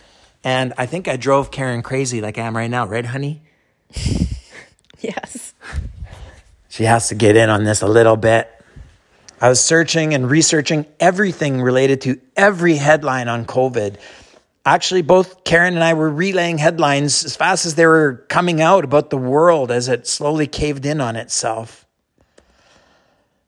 And 0.44 0.74
I 0.80 0.88
think 0.88 1.08
I 1.08 1.16
drove 1.16 1.52
Karen 1.52 1.84
crazy 1.84 2.22
like 2.22 2.40
I 2.40 2.42
am 2.42 2.58
right 2.58 2.72
now, 2.72 2.88
right, 2.88 3.06
honey? 3.06 3.44
yes. 5.00 5.54
She 6.70 6.86
has 6.86 7.10
to 7.10 7.16
get 7.16 7.36
in 7.36 7.52
on 7.52 7.66
this 7.66 7.84
a 7.84 7.88
little 7.88 8.18
bit. 8.18 8.50
I 9.40 9.50
was 9.50 9.64
searching 9.64 10.16
and 10.16 10.28
researching 10.28 10.88
everything 11.00 11.62
related 11.62 12.02
to 12.02 12.20
every 12.36 12.78
headline 12.78 13.28
on 13.28 13.46
COVID. 13.46 13.98
Actually, 14.66 15.04
both 15.04 15.44
Karen 15.44 15.76
and 15.76 15.84
I 15.84 15.94
were 15.94 16.10
relaying 16.10 16.58
headlines 16.58 17.24
as 17.24 17.36
fast 17.36 17.68
as 17.68 17.76
they 17.76 17.86
were 17.86 18.26
coming 18.28 18.60
out 18.60 18.84
about 18.84 19.12
the 19.12 19.18
world 19.18 19.70
as 19.70 19.88
it 19.88 20.08
slowly 20.08 20.48
caved 20.48 20.84
in 20.88 21.00
on 21.00 21.16
itself. 21.16 21.87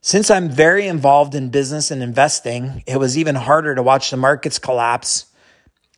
Since 0.02 0.32
I'm 0.32 0.50
very 0.50 0.88
involved 0.88 1.36
in 1.36 1.50
business 1.50 1.92
and 1.92 2.02
investing, 2.02 2.84
it 2.88 2.98
was 2.98 3.18
even 3.18 3.36
harder 3.36 3.76
to 3.76 3.84
watch 3.84 4.12
the 4.12 4.18
markets 4.18 4.58
collapse 4.58 5.26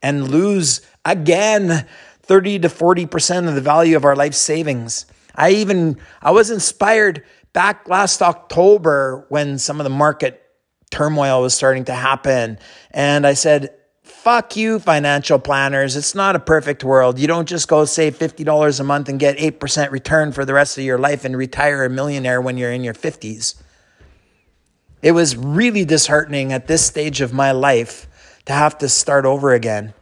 and 0.02 0.28
lose 0.28 0.80
again 1.04 1.86
30 2.22 2.60
to 2.60 2.68
40% 2.68 3.48
of 3.48 3.54
the 3.54 3.60
value 3.60 3.96
of 3.96 4.04
our 4.04 4.16
life 4.16 4.34
savings. 4.34 5.06
I 5.36 5.50
even 5.50 5.98
I 6.20 6.32
was 6.32 6.50
inspired 6.50 7.22
back 7.52 7.88
last 7.88 8.22
October 8.22 9.24
when 9.28 9.58
some 9.58 9.78
of 9.78 9.84
the 9.84 9.90
market 9.90 10.42
turmoil 10.90 11.40
was 11.40 11.54
starting 11.54 11.84
to 11.84 11.94
happen. 11.94 12.58
And 12.90 13.24
I 13.24 13.34
said, 13.34 13.72
fuck 14.02 14.56
you, 14.56 14.80
financial 14.80 15.38
planners. 15.38 15.94
It's 15.94 16.14
not 16.14 16.34
a 16.34 16.40
perfect 16.40 16.82
world. 16.82 17.20
You 17.20 17.28
don't 17.28 17.48
just 17.48 17.68
go 17.68 17.84
save 17.84 18.18
$50 18.18 18.80
a 18.80 18.84
month 18.84 19.08
and 19.08 19.20
get 19.20 19.38
8% 19.38 19.92
return 19.92 20.32
for 20.32 20.44
the 20.44 20.54
rest 20.54 20.76
of 20.76 20.82
your 20.82 20.98
life 20.98 21.24
and 21.24 21.36
retire 21.36 21.84
a 21.84 21.90
millionaire 21.90 22.40
when 22.40 22.58
you're 22.58 22.72
in 22.72 22.82
your 22.82 22.94
50s. 22.94 23.54
It 25.02 25.12
was 25.12 25.36
really 25.36 25.84
disheartening 25.84 26.52
at 26.52 26.68
this 26.68 26.86
stage 26.86 27.20
of 27.20 27.32
my 27.32 27.50
life 27.50 28.06
to 28.46 28.52
have 28.52 28.78
to 28.78 28.88
start 28.88 29.26
over 29.26 29.52
again. 29.52 29.94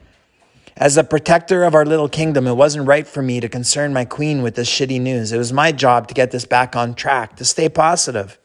As 0.76 0.96
a 0.96 1.04
protector 1.04 1.64
of 1.64 1.74
our 1.74 1.84
little 1.84 2.08
kingdom, 2.08 2.46
it 2.46 2.54
wasn't 2.54 2.86
right 2.86 3.06
for 3.06 3.22
me 3.22 3.40
to 3.40 3.48
concern 3.48 3.92
my 3.92 4.04
queen 4.04 4.42
with 4.42 4.54
this 4.54 4.68
shitty 4.68 5.00
news. 5.00 5.32
It 5.32 5.38
was 5.38 5.52
my 5.52 5.72
job 5.72 6.08
to 6.08 6.14
get 6.14 6.30
this 6.30 6.44
back 6.44 6.76
on 6.76 6.94
track, 6.94 7.36
to 7.36 7.44
stay 7.44 7.68
positive. 7.68 8.38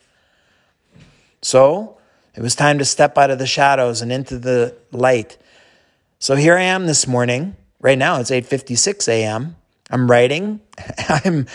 So 1.42 1.98
it 2.36 2.42
was 2.42 2.56
time 2.56 2.78
to 2.80 2.86
step 2.86 3.18
out 3.18 3.32
of 3.32 3.40
the 3.40 3.48
shadows 3.48 4.02
and 4.02 4.12
into 4.12 4.38
the 4.38 4.76
light. 4.92 5.38
So 6.20 6.36
here 6.36 6.58
I 6.58 6.64
am 6.64 6.88
this 6.88 7.08
morning. 7.08 7.56
Right 7.80 7.98
now 7.98 8.20
it's 8.20 8.32
8:56 8.32 9.08
a.m. 9.08 9.56
I'm 9.90 10.10
writing. 10.10 10.62
I'm 11.10 11.48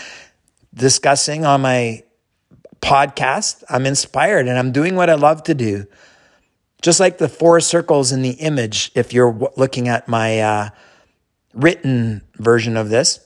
discussing 0.73 1.45
on 1.45 1.61
my 1.61 2.03
podcast. 2.81 3.63
I'm 3.69 3.85
inspired 3.85 4.47
and 4.47 4.57
I'm 4.57 4.71
doing 4.71 4.95
what 4.95 5.09
I 5.09 5.13
love 5.13 5.43
to 5.43 5.53
do. 5.53 5.85
Just 6.81 6.99
like 6.99 7.19
the 7.19 7.29
four 7.29 7.59
circles 7.59 8.11
in 8.11 8.23
the 8.23 8.31
image, 8.31 8.91
if 8.95 9.13
you're 9.13 9.51
looking 9.55 9.87
at 9.87 10.07
my 10.07 10.39
uh, 10.39 10.69
written 11.53 12.23
version 12.37 12.75
of 12.75 12.89
this, 12.89 13.19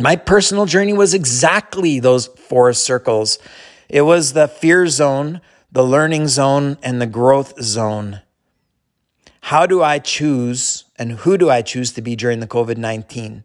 my 0.00 0.16
personal 0.16 0.66
journey 0.66 0.92
was 0.92 1.14
exactly 1.14 2.00
those 2.00 2.26
four 2.26 2.72
circles. 2.72 3.38
It 3.88 4.02
was 4.02 4.32
the 4.32 4.48
fear 4.48 4.88
zone, 4.88 5.40
the 5.70 5.84
learning 5.84 6.28
zone, 6.28 6.76
and 6.82 7.00
the 7.00 7.06
growth 7.06 7.62
zone. 7.62 8.20
How 9.42 9.64
do 9.64 9.82
I 9.82 10.00
choose 10.00 10.84
and 10.96 11.12
who 11.12 11.38
do 11.38 11.48
I 11.48 11.62
choose 11.62 11.92
to 11.92 12.02
be 12.02 12.16
during 12.16 12.40
the 12.40 12.48
COVID 12.48 12.76
19? 12.78 13.44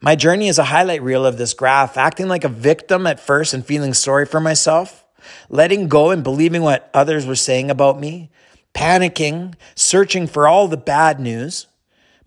My 0.00 0.14
journey 0.14 0.48
is 0.48 0.58
a 0.58 0.64
highlight 0.64 1.02
reel 1.02 1.24
of 1.24 1.38
this 1.38 1.54
graph, 1.54 1.96
acting 1.96 2.28
like 2.28 2.44
a 2.44 2.48
victim 2.48 3.06
at 3.06 3.20
first 3.20 3.54
and 3.54 3.64
feeling 3.64 3.94
sorry 3.94 4.26
for 4.26 4.40
myself 4.40 5.06
letting 5.48 5.88
go 5.88 6.10
and 6.10 6.22
believing 6.22 6.62
what 6.62 6.90
others 6.94 7.26
were 7.26 7.36
saying 7.36 7.70
about 7.70 8.00
me, 8.00 8.30
panicking, 8.74 9.54
searching 9.74 10.26
for 10.26 10.46
all 10.46 10.68
the 10.68 10.76
bad 10.76 11.20
news. 11.20 11.66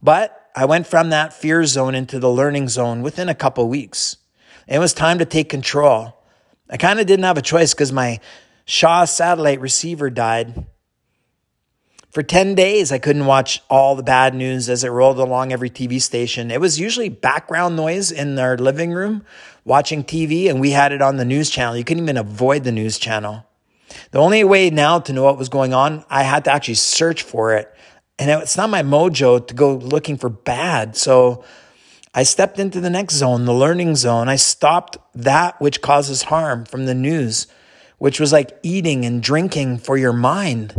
But 0.02 0.50
I 0.56 0.66
went 0.66 0.88
from 0.88 1.10
that 1.10 1.34
fear 1.34 1.66
zone 1.66 1.96
into 1.96 2.20
the 2.20 2.30
learning 2.30 2.70
zone 2.70 3.02
within 3.02 3.30
a 3.30 3.36
couple 3.36 3.68
weeks. 3.68 4.18
It 4.68 4.80
was 4.80 4.94
time 4.94 5.20
to 5.20 5.26
take 5.26 5.50
control. 5.50 6.18
I 6.70 6.78
kind 6.78 7.00
of 7.00 7.08
didn't 7.08 7.26
have 7.26 7.38
a 7.38 7.44
choice 7.44 7.74
because 7.74 7.92
my 7.92 8.20
Shaw 8.66 9.06
satellite 9.06 9.60
receiver 9.62 10.12
died. 10.12 10.66
For 12.12 12.24
10 12.24 12.56
days, 12.56 12.92
I 12.92 12.98
couldn't 12.98 13.28
watch 13.28 13.62
all 13.70 13.96
the 13.96 14.02
bad 14.02 14.34
news 14.34 14.68
as 14.68 14.84
it 14.84 14.90
rolled 14.90 15.20
along 15.20 15.54
every 15.54 15.70
TV 15.70 16.02
station. 16.02 16.50
It 16.50 16.60
was 16.60 16.80
usually 16.80 17.10
background 17.10 17.76
noise 17.76 18.12
in 18.12 18.40
our 18.40 18.58
living 18.58 18.94
room 18.94 19.24
watching 19.64 20.04
TV, 20.04 20.50
and 20.50 20.60
we 20.60 20.72
had 20.72 20.92
it 20.92 21.04
on 21.04 21.18
the 21.18 21.26
news 21.26 21.52
channel. 21.52 21.78
You 21.78 21.84
couldn't 21.84 22.02
even 22.02 22.18
avoid 22.18 22.64
the 22.64 22.72
news 22.72 22.98
channel. 22.98 23.46
The 24.10 24.18
only 24.18 24.44
way 24.44 24.72
now 24.72 24.98
to 25.00 25.14
know 25.14 25.24
what 25.24 25.38
was 25.38 25.50
going 25.50 25.72
on, 25.76 26.04
I 26.10 26.24
had 26.24 26.46
to 26.46 26.52
actually 26.52 26.76
search 26.76 27.22
for 27.22 27.54
it. 27.54 27.72
And 28.18 28.32
it's 28.32 28.58
not 28.58 28.72
my 28.72 28.82
mojo 28.82 29.46
to 29.46 29.54
go 29.54 29.76
looking 29.76 30.18
for 30.18 30.30
bad. 30.30 30.98
So 30.98 31.44
I 32.16 32.24
stepped 32.24 32.58
into 32.58 32.82
the 32.82 32.90
next 32.90 33.16
zone, 33.16 33.46
the 33.46 33.54
learning 33.54 33.96
zone. 33.96 34.28
I 34.30 34.36
stopped 34.36 34.98
that 35.14 35.62
which 35.62 35.82
causes 35.82 36.24
harm 36.24 36.66
from 36.66 36.88
the 36.88 36.96
news, 36.96 37.46
which 38.00 38.20
was 38.20 38.34
like 38.34 38.58
eating 38.64 39.06
and 39.06 39.22
drinking 39.22 39.78
for 39.78 39.96
your 39.96 40.14
mind. 40.14 40.74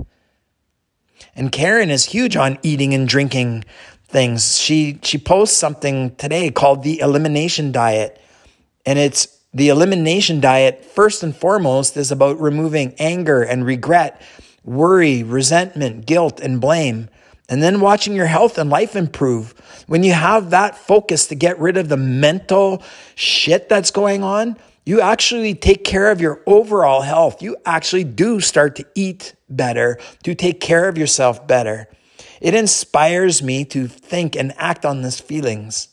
And 1.40 1.50
Karen 1.50 1.88
is 1.88 2.04
huge 2.04 2.36
on 2.36 2.58
eating 2.62 2.92
and 2.92 3.08
drinking 3.08 3.64
things. 4.06 4.58
She 4.58 4.98
she 5.02 5.16
posts 5.16 5.56
something 5.56 6.14
today 6.16 6.50
called 6.50 6.82
the 6.82 7.00
elimination 7.00 7.72
diet. 7.72 8.20
And 8.84 8.98
it's 8.98 9.26
the 9.54 9.70
elimination 9.70 10.40
diet 10.40 10.84
first 10.84 11.22
and 11.22 11.34
foremost 11.34 11.96
is 11.96 12.12
about 12.12 12.38
removing 12.38 12.94
anger 12.98 13.42
and 13.42 13.64
regret, 13.64 14.20
worry, 14.64 15.22
resentment, 15.22 16.04
guilt 16.04 16.40
and 16.40 16.60
blame. 16.60 17.08
And 17.48 17.62
then 17.62 17.80
watching 17.80 18.14
your 18.14 18.26
health 18.26 18.58
and 18.58 18.68
life 18.68 18.94
improve. 18.94 19.54
When 19.86 20.04
you 20.04 20.12
have 20.12 20.50
that 20.50 20.76
focus 20.76 21.28
to 21.28 21.34
get 21.34 21.58
rid 21.58 21.78
of 21.78 21.88
the 21.88 21.96
mental 21.96 22.82
shit 23.14 23.66
that's 23.66 23.90
going 23.90 24.22
on, 24.22 24.58
you 24.84 25.00
actually 25.00 25.54
take 25.54 25.84
care 25.84 26.10
of 26.10 26.20
your 26.20 26.42
overall 26.46 27.02
health. 27.02 27.42
You 27.42 27.56
actually 27.66 28.04
do 28.04 28.40
start 28.40 28.76
to 28.76 28.86
eat 28.94 29.34
better, 29.48 29.98
to 30.24 30.34
take 30.34 30.60
care 30.60 30.88
of 30.88 30.96
yourself 30.96 31.46
better. 31.46 31.88
It 32.40 32.54
inspires 32.54 33.42
me 33.42 33.64
to 33.66 33.86
think 33.86 34.34
and 34.34 34.54
act 34.56 34.84
on 34.84 35.02
these 35.02 35.20
feelings. 35.20 35.88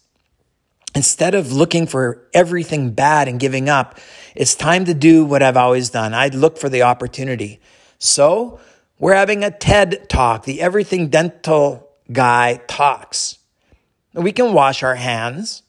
Instead 0.96 1.36
of 1.36 1.52
looking 1.52 1.86
for 1.86 2.28
everything 2.34 2.92
bad 2.92 3.28
and 3.28 3.40
giving 3.40 3.70
up, 3.70 4.00
it's 4.34 4.56
time 4.56 4.86
to 4.86 4.94
do 4.94 5.26
what 5.26 5.44
I've 5.44 5.58
always 5.58 5.90
done. 5.90 6.14
I 6.14 6.28
look 6.30 6.58
for 6.58 6.70
the 6.70 6.84
opportunity. 6.84 7.60
So 8.00 8.60
we're 8.98 9.14
having 9.14 9.44
a 9.44 9.52
TED 9.52 10.10
talk. 10.10 10.46
The 10.46 10.62
everything 10.62 11.10
dental 11.10 11.90
guy 12.12 12.62
talks. 12.68 13.38
We 14.14 14.32
can 14.32 14.54
wash 14.54 14.82
our 14.82 14.96
hands. 14.96 15.62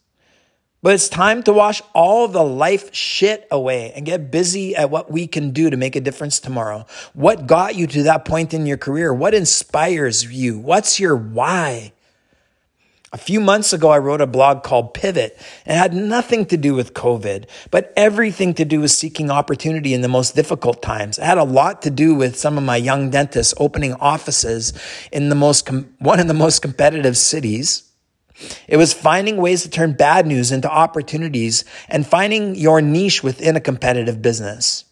But 0.80 0.94
it's 0.94 1.08
time 1.08 1.42
to 1.42 1.52
wash 1.52 1.82
all 1.92 2.28
the 2.28 2.44
life 2.44 2.94
shit 2.94 3.48
away 3.50 3.92
and 3.96 4.06
get 4.06 4.30
busy 4.30 4.76
at 4.76 4.90
what 4.90 5.10
we 5.10 5.26
can 5.26 5.50
do 5.50 5.70
to 5.70 5.76
make 5.76 5.96
a 5.96 6.00
difference 6.00 6.38
tomorrow. 6.38 6.86
What 7.14 7.48
got 7.48 7.74
you 7.74 7.88
to 7.88 8.04
that 8.04 8.24
point 8.24 8.54
in 8.54 8.64
your 8.64 8.76
career? 8.76 9.12
What 9.12 9.34
inspires 9.34 10.24
you? 10.24 10.58
What's 10.58 11.00
your 11.00 11.16
why? 11.16 11.92
A 13.10 13.16
few 13.16 13.40
months 13.40 13.72
ago, 13.72 13.88
I 13.88 13.98
wrote 13.98 14.20
a 14.20 14.26
blog 14.26 14.62
called 14.62 14.92
Pivot 14.92 15.36
and 15.64 15.74
it 15.74 15.78
had 15.78 15.94
nothing 15.94 16.44
to 16.46 16.58
do 16.58 16.74
with 16.74 16.92
COVID, 16.92 17.48
but 17.70 17.92
everything 17.96 18.52
to 18.54 18.66
do 18.66 18.80
with 18.80 18.90
seeking 18.90 19.30
opportunity 19.30 19.94
in 19.94 20.02
the 20.02 20.08
most 20.08 20.36
difficult 20.36 20.82
times. 20.82 21.18
It 21.18 21.24
had 21.24 21.38
a 21.38 21.44
lot 21.44 21.82
to 21.82 21.90
do 21.90 22.14
with 22.14 22.36
some 22.36 22.58
of 22.58 22.64
my 22.64 22.76
young 22.76 23.08
dentists 23.10 23.54
opening 23.56 23.94
offices 23.94 24.74
in 25.10 25.30
the 25.30 25.34
most, 25.34 25.64
com- 25.66 25.92
one 25.98 26.20
of 26.20 26.28
the 26.28 26.34
most 26.34 26.60
competitive 26.60 27.16
cities 27.16 27.87
it 28.66 28.76
was 28.76 28.92
finding 28.92 29.36
ways 29.36 29.62
to 29.62 29.70
turn 29.70 29.92
bad 29.94 30.26
news 30.26 30.52
into 30.52 30.70
opportunities 30.70 31.64
and 31.88 32.06
finding 32.06 32.54
your 32.54 32.80
niche 32.80 33.22
within 33.22 33.56
a 33.56 33.60
competitive 33.60 34.22
business. 34.22 34.84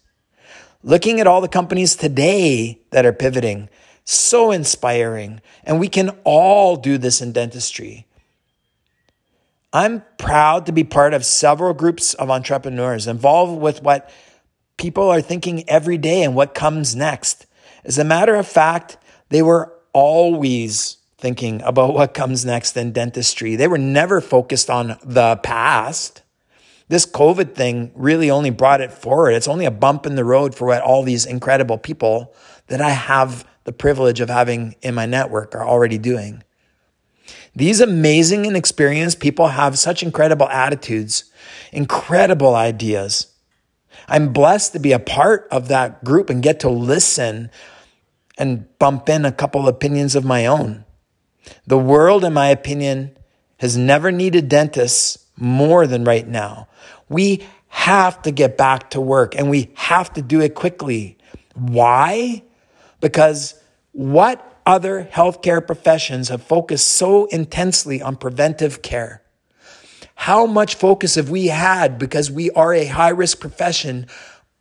Looking 0.83 1.19
at 1.19 1.27
all 1.27 1.41
the 1.41 1.47
companies 1.47 1.95
today 1.95 2.81
that 2.91 3.05
are 3.05 3.13
pivoting, 3.13 3.69
so 4.03 4.51
inspiring. 4.51 5.41
And 5.63 5.79
we 5.79 5.89
can 5.89 6.11
all 6.23 6.77
do 6.77 6.97
this 6.97 7.21
in 7.21 7.33
dentistry. 7.33 8.05
I'm 9.73 10.03
proud 10.17 10.65
to 10.67 10.71
be 10.71 10.83
part 10.83 11.13
of 11.13 11.25
several 11.25 11.73
groups 11.73 12.13
of 12.13 12.31
entrepreneurs 12.31 13.05
involved 13.05 13.61
with 13.61 13.83
what 13.83 14.09
people 14.77 15.09
are 15.09 15.21
thinking 15.21 15.67
every 15.69 15.97
day 15.97 16.23
and 16.23 16.35
what 16.35 16.53
comes 16.53 16.95
next. 16.95 17.47
As 17.83 17.97
a 17.97 18.03
matter 18.03 18.35
of 18.35 18.47
fact, 18.47 18.97
they 19.29 19.41
were 19.41 19.73
always 19.93 20.96
thinking 21.17 21.61
about 21.63 21.93
what 21.93 22.13
comes 22.13 22.45
next 22.45 22.77
in 22.77 22.91
dentistry. 22.91 23.55
They 23.55 23.67
were 23.67 23.77
never 23.77 24.21
focused 24.21 24.69
on 24.69 24.97
the 25.03 25.37
past. 25.37 26.21
This 26.89 27.05
COVID 27.05 27.55
thing 27.55 27.91
really 27.95 28.29
only 28.29 28.51
brought 28.51 28.81
it 28.81 28.93
forward. 28.93 29.31
It's 29.31 29.47
only 29.47 29.65
a 29.65 29.71
bump 29.71 30.05
in 30.05 30.15
the 30.15 30.23
road 30.23 30.53
for 30.53 30.67
what 30.67 30.81
all 30.81 31.03
these 31.03 31.25
incredible 31.25 31.77
people 31.77 32.33
that 32.67 32.81
I 32.81 32.91
have 32.91 33.45
the 33.63 33.73
privilege 33.73 34.21
of 34.21 34.29
having 34.29 34.75
in 34.81 34.95
my 34.95 35.05
network 35.05 35.53
are 35.53 35.67
already 35.67 35.97
doing. 35.97 36.43
These 37.55 37.81
amazing 37.81 38.45
and 38.45 38.55
experienced 38.55 39.19
people 39.19 39.47
have 39.47 39.79
such 39.79 40.03
incredible 40.03 40.47
attitudes, 40.47 41.25
incredible 41.73 42.55
ideas. 42.55 43.33
I'm 44.07 44.31
blessed 44.31 44.73
to 44.73 44.79
be 44.79 44.91
a 44.93 44.99
part 44.99 45.47
of 45.51 45.67
that 45.67 46.03
group 46.03 46.29
and 46.29 46.41
get 46.41 46.59
to 46.61 46.69
listen 46.69 47.49
and 48.37 48.67
bump 48.77 49.09
in 49.09 49.25
a 49.25 49.31
couple 49.31 49.67
opinions 49.67 50.15
of 50.15 50.23
my 50.23 50.45
own. 50.45 50.85
The 51.65 51.77
world, 51.77 52.23
in 52.23 52.33
my 52.33 52.49
opinion, 52.49 53.17
has 53.59 53.77
never 53.77 54.11
needed 54.11 54.49
dentists 54.49 55.25
more 55.35 55.87
than 55.87 56.03
right 56.03 56.27
now. 56.27 56.67
We 57.09 57.43
have 57.67 58.21
to 58.23 58.31
get 58.31 58.57
back 58.57 58.91
to 58.91 59.01
work 59.01 59.35
and 59.35 59.49
we 59.49 59.69
have 59.75 60.13
to 60.13 60.21
do 60.21 60.41
it 60.41 60.55
quickly. 60.55 61.17
Why? 61.53 62.43
Because 63.01 63.59
what 63.91 64.43
other 64.65 65.07
healthcare 65.11 65.65
professions 65.65 66.29
have 66.29 66.43
focused 66.43 66.87
so 66.87 67.25
intensely 67.27 68.01
on 68.01 68.15
preventive 68.15 68.81
care? 68.81 69.23
How 70.15 70.45
much 70.45 70.75
focus 70.75 71.15
have 71.15 71.29
we 71.29 71.47
had 71.47 71.99
because 71.99 72.31
we 72.31 72.49
are 72.51 72.73
a 72.73 72.85
high 72.85 73.09
risk 73.09 73.39
profession 73.39 74.07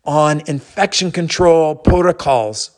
on 0.04 0.42
infection 0.46 1.10
control 1.10 1.74
protocols? 1.74 2.75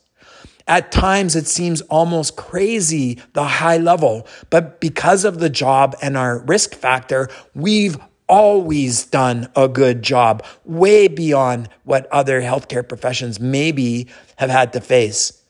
At 0.69 0.93
times 0.93 1.35
it 1.35 1.49
seems 1.49 1.81
almost 1.83 2.37
crazy, 2.37 3.19
the 3.33 3.45
high 3.45 3.79
level, 3.79 4.27
but 4.51 4.81
because 4.81 5.25
of 5.25 5.41
the 5.41 5.49
job 5.49 5.97
and 6.03 6.17
our 6.17 6.41
risk 6.41 6.75
factor, 6.75 7.31
we've 7.55 7.97
always 8.29 9.07
done 9.07 9.49
a 9.57 9.67
good 9.67 10.03
job, 10.03 10.45
way 10.65 11.09
beyond 11.09 11.71
what 11.85 12.07
other 12.13 12.43
healthcare 12.43 12.87
professions 12.87 13.41
maybe 13.41 14.07
have 14.37 14.51
had 14.51 14.73
to 14.75 14.81
face. 14.81 15.43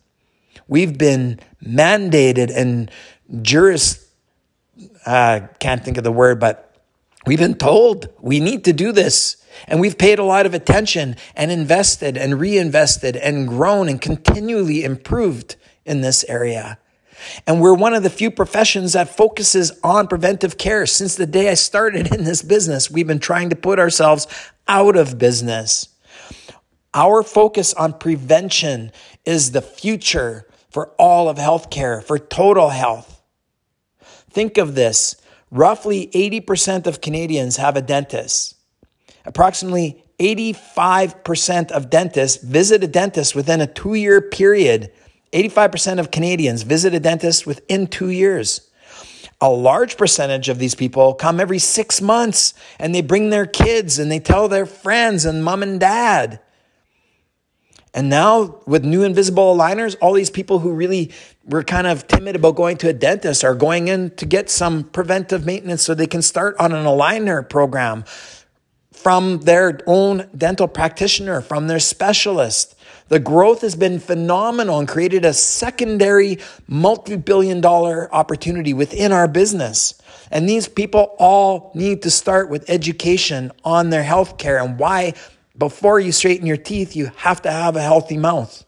We've 0.68 0.96
been 0.96 1.40
mandated 1.64 2.54
and 2.54 2.90
juris, 3.42 4.08
uh, 5.04 5.40
can't 5.58 5.84
think 5.84 5.98
of 5.98 6.04
the 6.04 6.12
word, 6.12 6.38
but 6.38 6.67
we've 7.26 7.38
been 7.38 7.54
told 7.54 8.08
we 8.20 8.40
need 8.40 8.64
to 8.64 8.72
do 8.72 8.92
this. 8.92 9.36
And 9.66 9.80
we've 9.80 9.98
paid 9.98 10.18
a 10.18 10.24
lot 10.24 10.46
of 10.46 10.54
attention 10.54 11.16
and 11.34 11.50
invested 11.50 12.16
and 12.16 12.40
reinvested 12.40 13.16
and 13.16 13.48
grown 13.48 13.88
and 13.88 14.00
continually 14.00 14.84
improved 14.84 15.56
in 15.84 16.00
this 16.00 16.24
area. 16.28 16.78
And 17.46 17.60
we're 17.60 17.74
one 17.74 17.94
of 17.94 18.02
the 18.02 18.10
few 18.10 18.30
professions 18.30 18.92
that 18.92 19.16
focuses 19.16 19.72
on 19.82 20.06
preventive 20.06 20.58
care. 20.58 20.86
Since 20.86 21.16
the 21.16 21.26
day 21.26 21.50
I 21.50 21.54
started 21.54 22.14
in 22.14 22.24
this 22.24 22.42
business, 22.42 22.90
we've 22.90 23.06
been 23.06 23.18
trying 23.18 23.50
to 23.50 23.56
put 23.56 23.78
ourselves 23.78 24.26
out 24.68 24.96
of 24.96 25.18
business. 25.18 25.88
Our 26.94 27.22
focus 27.22 27.74
on 27.74 27.94
prevention 27.94 28.92
is 29.24 29.50
the 29.50 29.62
future 29.62 30.46
for 30.70 30.90
all 30.98 31.28
of 31.28 31.36
healthcare, 31.36 32.02
for 32.02 32.18
total 32.18 32.70
health. 32.70 33.20
Think 34.30 34.58
of 34.58 34.74
this. 34.74 35.16
Roughly 35.50 36.08
80% 36.08 36.86
of 36.86 37.00
Canadians 37.00 37.56
have 37.56 37.76
a 37.76 37.82
dentist. 37.82 38.56
Approximately 39.24 40.04
85% 40.18 41.70
of 41.70 41.90
dentists 41.90 42.42
visit 42.42 42.82
a 42.82 42.88
dentist 42.88 43.34
within 43.34 43.60
a 43.60 43.66
two 43.66 43.94
year 43.94 44.20
period 44.20 44.90
85% 45.32 45.98
of 45.98 46.10
Canadians 46.10 46.62
visit 46.62 46.94
a 46.94 47.00
dentist 47.00 47.46
within 47.46 47.86
two 47.86 48.10
years. 48.10 48.70
A 49.40 49.50
large 49.50 49.96
percentage 49.96 50.48
of 50.48 50.58
these 50.58 50.74
people 50.74 51.14
come 51.14 51.38
every 51.38 51.58
six 51.58 52.00
months 52.00 52.54
and 52.78 52.94
they 52.94 53.02
bring 53.02 53.30
their 53.30 53.46
kids 53.46 53.98
and 53.98 54.10
they 54.10 54.18
tell 54.18 54.48
their 54.48 54.66
friends 54.66 55.24
and 55.24 55.44
mom 55.44 55.62
and 55.62 55.78
dad. 55.78 56.40
And 57.98 58.08
now 58.08 58.60
with 58.64 58.84
new 58.84 59.02
invisible 59.02 59.56
aligners, 59.56 59.96
all 60.00 60.12
these 60.12 60.30
people 60.30 60.60
who 60.60 60.72
really 60.72 61.10
were 61.44 61.64
kind 61.64 61.84
of 61.84 62.06
timid 62.06 62.36
about 62.36 62.54
going 62.54 62.76
to 62.76 62.88
a 62.90 62.92
dentist 62.92 63.42
are 63.42 63.56
going 63.56 63.88
in 63.88 64.10
to 64.10 64.24
get 64.24 64.50
some 64.50 64.84
preventive 64.84 65.44
maintenance 65.44 65.82
so 65.82 65.94
they 65.94 66.06
can 66.06 66.22
start 66.22 66.54
on 66.60 66.70
an 66.70 66.84
aligner 66.84 67.48
program 67.48 68.04
from 68.92 69.40
their 69.40 69.80
own 69.88 70.28
dental 70.36 70.68
practitioner, 70.68 71.40
from 71.40 71.66
their 71.66 71.80
specialist. 71.80 72.78
The 73.08 73.18
growth 73.18 73.62
has 73.62 73.74
been 73.74 73.98
phenomenal 73.98 74.78
and 74.78 74.86
created 74.86 75.24
a 75.24 75.32
secondary 75.32 76.38
multi 76.68 77.16
billion 77.16 77.60
dollar 77.60 78.14
opportunity 78.14 78.74
within 78.74 79.10
our 79.10 79.26
business. 79.26 80.00
And 80.30 80.48
these 80.48 80.68
people 80.68 81.16
all 81.18 81.72
need 81.74 82.02
to 82.02 82.12
start 82.12 82.48
with 82.48 82.70
education 82.70 83.50
on 83.64 83.90
their 83.90 84.04
healthcare 84.04 84.62
and 84.62 84.78
why, 84.78 85.14
before 85.58 85.98
you 85.98 86.12
straighten 86.12 86.46
your 86.46 86.56
teeth, 86.56 86.94
you 86.94 87.10
have 87.16 87.42
to 87.42 87.50
have 87.50 87.76
a 87.76 87.82
healthy 87.82 88.16
mouth. 88.16 88.64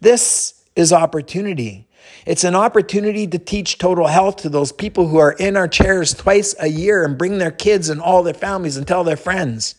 This 0.00 0.64
is 0.76 0.92
opportunity. 0.92 1.88
It's 2.24 2.44
an 2.44 2.54
opportunity 2.54 3.26
to 3.26 3.38
teach 3.38 3.78
total 3.78 4.06
health 4.06 4.36
to 4.38 4.48
those 4.48 4.72
people 4.72 5.08
who 5.08 5.18
are 5.18 5.32
in 5.32 5.56
our 5.56 5.68
chairs 5.68 6.14
twice 6.14 6.54
a 6.60 6.68
year 6.68 7.04
and 7.04 7.18
bring 7.18 7.38
their 7.38 7.50
kids 7.50 7.88
and 7.88 8.00
all 8.00 8.22
their 8.22 8.34
families 8.34 8.76
and 8.76 8.86
tell 8.86 9.04
their 9.04 9.16
friends. 9.16 9.74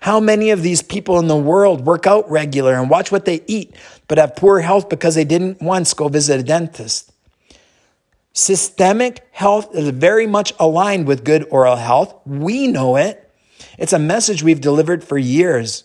How 0.00 0.20
many 0.20 0.50
of 0.50 0.62
these 0.62 0.82
people 0.82 1.18
in 1.18 1.26
the 1.26 1.36
world 1.36 1.84
work 1.84 2.06
out 2.06 2.30
regular 2.30 2.74
and 2.74 2.88
watch 2.88 3.10
what 3.10 3.24
they 3.24 3.42
eat, 3.46 3.74
but 4.06 4.18
have 4.18 4.36
poor 4.36 4.60
health 4.60 4.88
because 4.88 5.14
they 5.14 5.24
didn't 5.24 5.60
once 5.60 5.94
go 5.94 6.08
visit 6.08 6.40
a 6.40 6.42
dentist? 6.42 7.12
Systemic 8.32 9.26
health 9.30 9.74
is 9.74 9.88
very 9.90 10.26
much 10.26 10.52
aligned 10.58 11.06
with 11.06 11.24
good 11.24 11.46
oral 11.50 11.76
health. 11.76 12.14
We 12.26 12.66
know 12.66 12.96
it. 12.96 13.23
It's 13.78 13.92
a 13.92 13.98
message 13.98 14.42
we've 14.42 14.60
delivered 14.60 15.04
for 15.04 15.18
years. 15.18 15.84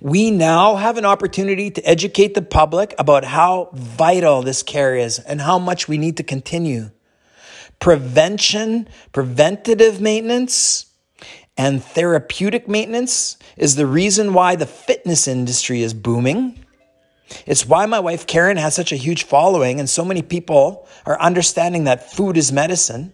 We 0.00 0.30
now 0.30 0.76
have 0.76 0.96
an 0.96 1.04
opportunity 1.04 1.70
to 1.70 1.82
educate 1.82 2.34
the 2.34 2.42
public 2.42 2.94
about 2.98 3.24
how 3.24 3.70
vital 3.72 4.42
this 4.42 4.62
care 4.62 4.96
is 4.96 5.18
and 5.18 5.40
how 5.40 5.58
much 5.58 5.88
we 5.88 5.98
need 5.98 6.16
to 6.16 6.22
continue. 6.22 6.90
Prevention, 7.78 8.88
preventative 9.12 10.00
maintenance, 10.00 10.86
and 11.56 11.84
therapeutic 11.84 12.68
maintenance 12.68 13.36
is 13.56 13.76
the 13.76 13.86
reason 13.86 14.32
why 14.32 14.56
the 14.56 14.66
fitness 14.66 15.28
industry 15.28 15.82
is 15.82 15.92
booming. 15.92 16.64
It's 17.46 17.66
why 17.66 17.86
my 17.86 18.00
wife 18.00 18.26
Karen 18.26 18.56
has 18.56 18.74
such 18.74 18.92
a 18.92 18.96
huge 18.96 19.24
following, 19.24 19.78
and 19.78 19.88
so 19.88 20.04
many 20.04 20.22
people 20.22 20.88
are 21.06 21.20
understanding 21.20 21.84
that 21.84 22.12
food 22.12 22.36
is 22.36 22.50
medicine. 22.50 23.12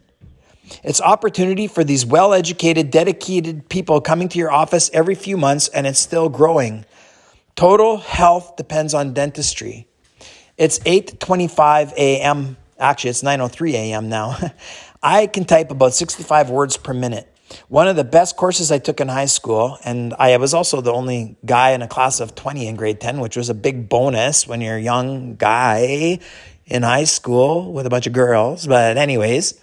It's 0.83 1.01
opportunity 1.01 1.67
for 1.67 1.85
these 1.85 2.05
well 2.05 2.33
educated, 2.33 2.91
dedicated 2.91 3.69
people 3.69 4.01
coming 4.01 4.29
to 4.31 4.39
your 4.39 4.53
office 4.53 4.91
every 4.93 5.15
few 5.15 5.37
months, 5.37 5.69
and 5.69 5.87
it's 5.87 6.01
still 6.01 6.29
growing. 6.29 6.85
Total 7.55 7.97
health 7.97 8.57
depends 8.57 8.95
on 8.95 9.15
dentistry. 9.15 9.89
It's 10.57 10.79
8:25 10.81 11.93
a.m. 11.93 12.57
Actually, 12.79 13.11
it's 13.11 13.23
9:03 13.23 13.73
a.m. 13.75 14.09
now. 14.09 14.37
I 15.03 15.27
can 15.27 15.45
type 15.45 15.71
about 15.71 15.95
65 15.95 16.51
words 16.51 16.77
per 16.77 16.93
minute. 16.93 17.33
One 17.69 17.87
of 17.87 17.95
the 17.95 18.05
best 18.05 18.37
courses 18.37 18.73
I 18.73 18.79
took 18.79 19.01
in 19.01 19.09
high 19.09 19.27
school, 19.27 19.79
and 19.85 20.15
I 20.19 20.37
was 20.37 20.53
also 20.53 20.81
the 20.81 20.93
only 20.93 21.37
guy 21.45 21.71
in 21.71 21.83
a 21.83 21.87
class 21.87 22.19
of 22.19 22.35
20 22.35 22.67
in 22.67 22.75
grade 22.75 23.01
10, 23.01 23.21
which 23.21 23.37
was 23.37 23.49
a 23.49 23.55
big 23.55 23.89
bonus 23.89 24.49
when 24.49 24.61
you're 24.61 24.77
a 24.77 24.81
young 24.81 25.37
guy 25.37 26.19
in 26.67 26.83
high 26.83 27.05
school 27.05 27.73
with 27.73 27.87
a 27.87 27.91
bunch 27.91 28.09
of 28.09 28.13
girls. 28.13 28.67
But, 28.67 28.97
anyways, 28.97 29.61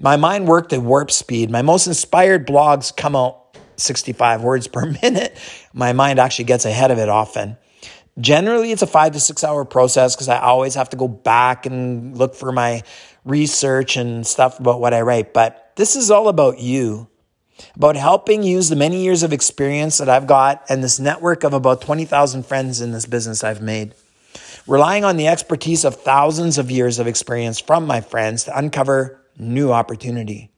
my 0.00 0.16
mind 0.16 0.46
worked 0.46 0.72
at 0.72 0.82
warp 0.82 1.10
speed. 1.10 1.50
My 1.50 1.62
most 1.62 1.86
inspired 1.86 2.46
blogs 2.46 2.94
come 2.94 3.16
out 3.16 3.56
65 3.76 4.42
words 4.42 4.68
per 4.68 4.86
minute. 5.02 5.38
My 5.72 5.92
mind 5.92 6.18
actually 6.18 6.46
gets 6.46 6.64
ahead 6.64 6.90
of 6.90 6.98
it 6.98 7.08
often. 7.08 7.56
Generally, 8.20 8.70
it's 8.70 8.82
a 8.82 8.86
five 8.86 9.12
to 9.12 9.20
six 9.20 9.42
hour 9.42 9.64
process 9.64 10.14
because 10.14 10.28
I 10.28 10.38
always 10.38 10.76
have 10.76 10.90
to 10.90 10.96
go 10.96 11.08
back 11.08 11.66
and 11.66 12.16
look 12.16 12.36
for 12.36 12.52
my 12.52 12.82
research 13.24 13.96
and 13.96 14.24
stuff 14.24 14.60
about 14.60 14.80
what 14.80 14.94
I 14.94 15.00
write. 15.00 15.34
But 15.34 15.72
this 15.76 15.96
is 15.96 16.10
all 16.10 16.28
about 16.28 16.58
you 16.60 17.08
about 17.76 17.96
helping 17.96 18.42
use 18.42 18.68
the 18.68 18.76
many 18.76 19.02
years 19.02 19.22
of 19.22 19.32
experience 19.32 19.98
that 19.98 20.08
I've 20.08 20.26
got 20.26 20.64
and 20.68 20.82
this 20.82 20.98
network 20.98 21.44
of 21.44 21.52
about 21.52 21.80
20,000 21.80 22.44
friends 22.44 22.80
in 22.80 22.92
this 22.92 23.06
business 23.06 23.44
I've 23.44 23.62
made. 23.62 23.94
Relying 24.66 25.04
on 25.04 25.16
the 25.16 25.28
expertise 25.28 25.84
of 25.84 25.96
thousands 25.96 26.58
of 26.58 26.70
years 26.70 26.98
of 26.98 27.06
experience 27.06 27.60
from 27.60 27.86
my 27.86 28.00
friends 28.00 28.44
to 28.44 28.58
uncover 28.58 29.20
new 29.38 29.72
opportunity. 29.72 30.50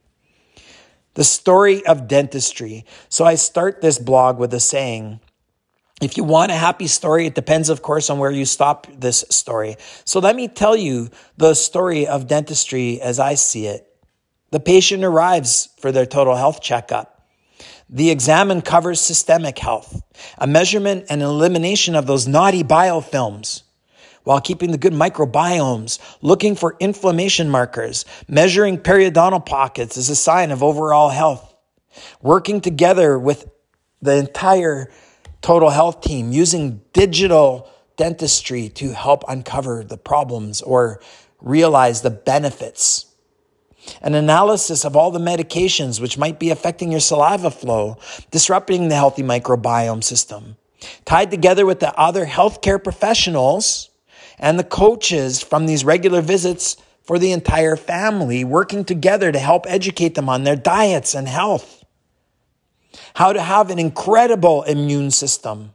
The 1.15 1.23
story 1.23 1.85
of 1.85 2.07
dentistry. 2.07 2.85
So 3.09 3.25
I 3.25 3.35
start 3.35 3.81
this 3.81 3.97
blog 3.97 4.37
with 4.37 4.53
a 4.53 4.59
saying, 4.59 5.19
if 5.99 6.15
you 6.15 6.23
want 6.23 6.51
a 6.51 6.55
happy 6.55 6.85
story, 6.85 7.25
it 7.25 7.33
depends, 7.33 7.69
of 7.69 7.81
course, 7.81 8.11
on 8.11 8.19
where 8.19 8.29
you 8.29 8.45
stop 8.45 8.85
this 8.95 9.25
story. 9.31 9.77
So 10.05 10.19
let 10.19 10.35
me 10.35 10.47
tell 10.47 10.75
you 10.75 11.09
the 11.37 11.55
story 11.55 12.05
of 12.05 12.27
dentistry 12.27 13.01
as 13.01 13.19
I 13.19 13.33
see 13.33 13.65
it. 13.65 13.87
The 14.51 14.59
patient 14.59 15.03
arrives 15.03 15.69
for 15.79 15.91
their 15.91 16.05
total 16.05 16.35
health 16.35 16.61
checkup. 16.61 17.27
The 17.89 18.11
exam 18.11 18.61
covers 18.61 19.01
systemic 19.01 19.57
health, 19.57 20.03
a 20.37 20.45
measurement 20.45 21.05
and 21.09 21.21
elimination 21.21 21.95
of 21.95 22.05
those 22.05 22.27
naughty 22.27 22.63
biofilms 22.63 23.63
while 24.27 24.41
keeping 24.41 24.71
the 24.71 24.77
good 24.77 24.91
microbiomes, 24.91 25.99
looking 26.21 26.53
for 26.53 26.75
inflammation 26.81 27.49
markers, 27.49 28.03
measuring 28.27 28.77
periodontal 28.77 29.45
pockets 29.45 29.95
is 29.95 30.09
a 30.09 30.15
sign 30.17 30.51
of 30.51 30.61
overall 30.61 31.09
health. 31.09 31.55
working 32.21 32.61
together 32.61 33.17
with 33.17 33.49
the 34.01 34.15
entire 34.17 34.91
total 35.41 35.69
health 35.69 36.01
team 36.01 36.31
using 36.31 36.81
digital 36.93 37.67
dentistry 37.95 38.69
to 38.69 38.93
help 38.93 39.23
uncover 39.27 39.83
the 39.83 39.97
problems 39.97 40.61
or 40.61 41.01
realize 41.41 42.01
the 42.01 42.11
benefits. 42.11 43.07
An 44.01 44.13
analysis 44.13 44.85
of 44.85 44.95
all 44.95 45.09
the 45.09 45.19
medications 45.19 45.99
which 45.99 46.19
might 46.19 46.37
be 46.37 46.51
affecting 46.51 46.91
your 46.91 46.99
saliva 46.99 47.49
flow, 47.49 47.97
disrupting 48.29 48.89
the 48.89 48.95
healthy 48.95 49.23
microbiome 49.23 50.03
system, 50.03 50.57
tied 51.05 51.31
together 51.31 51.65
with 51.65 51.79
the 51.79 51.97
other 51.97 52.27
healthcare 52.27 52.83
professionals 52.83 53.86
and 54.37 54.57
the 54.57 54.63
coaches 54.63 55.41
from 55.41 55.65
these 55.65 55.85
regular 55.85 56.21
visits 56.21 56.77
for 57.03 57.17
the 57.17 57.31
entire 57.31 57.75
family, 57.75 58.43
working 58.43 58.83
together 58.83 59.31
to 59.31 59.39
help 59.39 59.65
educate 59.67 60.15
them 60.15 60.29
on 60.29 60.43
their 60.43 60.55
diets 60.55 61.15
and 61.15 61.27
health. 61.27 61.83
How 63.15 63.33
to 63.33 63.41
have 63.41 63.69
an 63.69 63.79
incredible 63.79 64.63
immune 64.63 65.11
system 65.11 65.73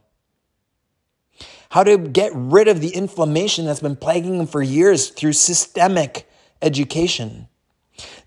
how 1.73 1.83
to 1.83 1.97
get 1.97 2.31
rid 2.35 2.67
of 2.67 2.81
the 2.81 2.93
inflammation 2.93 3.65
that's 3.65 3.79
been 3.79 3.95
plaguing 3.95 4.37
them 4.37 4.45
for 4.45 4.61
years 4.61 5.09
through 5.09 5.33
systemic 5.33 6.29
education. 6.61 7.47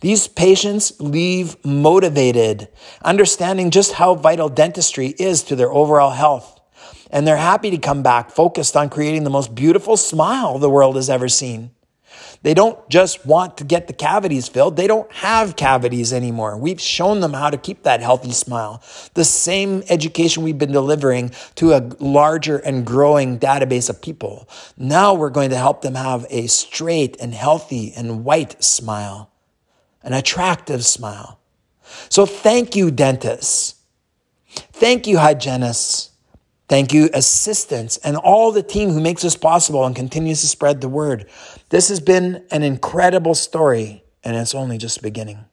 These 0.01 0.27
patients 0.27 1.01
leave 1.01 1.57
motivated, 1.65 2.67
understanding 3.05 3.71
just 3.71 3.93
how 3.93 4.17
vital 4.17 4.49
dentistry 4.49 5.15
is 5.17 5.45
to 5.45 5.55
their 5.55 5.73
overall 5.73 6.11
health. 6.11 6.56
And 7.11 7.27
they're 7.27 7.37
happy 7.37 7.71
to 7.71 7.79
come 7.79 8.03
back 8.03 8.31
focused 8.31 8.77
on 8.77 8.89
creating 8.89 9.25
the 9.25 9.31
most 9.31 9.55
beautiful 9.55 9.97
smile 9.97 10.59
the 10.59 10.71
world 10.71 10.97
has 10.97 11.09
ever 11.09 11.29
seen. 11.29 11.71
They 12.43 12.55
don't 12.55 12.89
just 12.89 13.27
want 13.27 13.57
to 13.59 13.65
get 13.65 13.87
the 13.87 13.93
cavities 13.93 14.49
filled. 14.49 14.77
They 14.77 14.87
don't 14.87 15.11
have 15.13 15.57
cavities 15.57 16.13
anymore. 16.13 16.57
We've 16.57 16.81
shown 16.81 17.21
them 17.21 17.33
how 17.33 17.51
to 17.51 17.57
keep 17.57 17.83
that 17.83 18.01
healthy 18.01 18.33
smile. 18.33 18.83
The 19.15 19.25
same 19.25 19.83
education 19.89 20.43
we've 20.43 20.59
been 20.59 20.73
delivering 20.73 21.33
to 21.57 21.73
a 21.73 21.91
larger 21.99 22.59
and 22.59 22.87
growing 22.87 23.39
database 23.39 23.91
of 23.91 24.03
people. 24.03 24.49
Now 24.77 25.15
we're 25.15 25.31
going 25.31 25.51
to 25.51 25.57
help 25.57 25.83
them 25.83 25.95
have 25.95 26.27
a 26.31 26.47
straight 26.47 27.17
and 27.21 27.35
healthy 27.35 27.93
and 27.97 28.25
white 28.25 28.63
smile, 28.63 29.31
an 30.03 30.13
attractive 30.13 30.85
smile. 30.85 31.41
So 32.09 32.27
thank 32.27 32.77
you, 32.77 32.91
dentists. 32.91 33.77
Thank 34.73 35.07
you, 35.07 35.19
hygienists. 35.19 36.11
Thank 36.69 36.93
you, 36.93 37.09
assistants, 37.15 37.97
and 37.99 38.17
all 38.17 38.51
the 38.51 38.63
team 38.63 38.91
who 38.91 39.01
makes 39.01 39.23
this 39.23 39.37
possible 39.37 39.85
and 39.85 39.95
continues 39.95 40.41
to 40.41 40.49
spread 40.49 40.81
the 40.81 40.89
word. 40.89 41.27
This 41.69 41.89
has 41.91 42.01
been 42.01 42.45
an 42.51 42.65
incredible 42.65 43.37
story, 43.37 44.03
and 44.25 44.37
it's 44.37 44.55
only 44.55 44.77
just 44.77 45.01
beginning. 45.01 45.45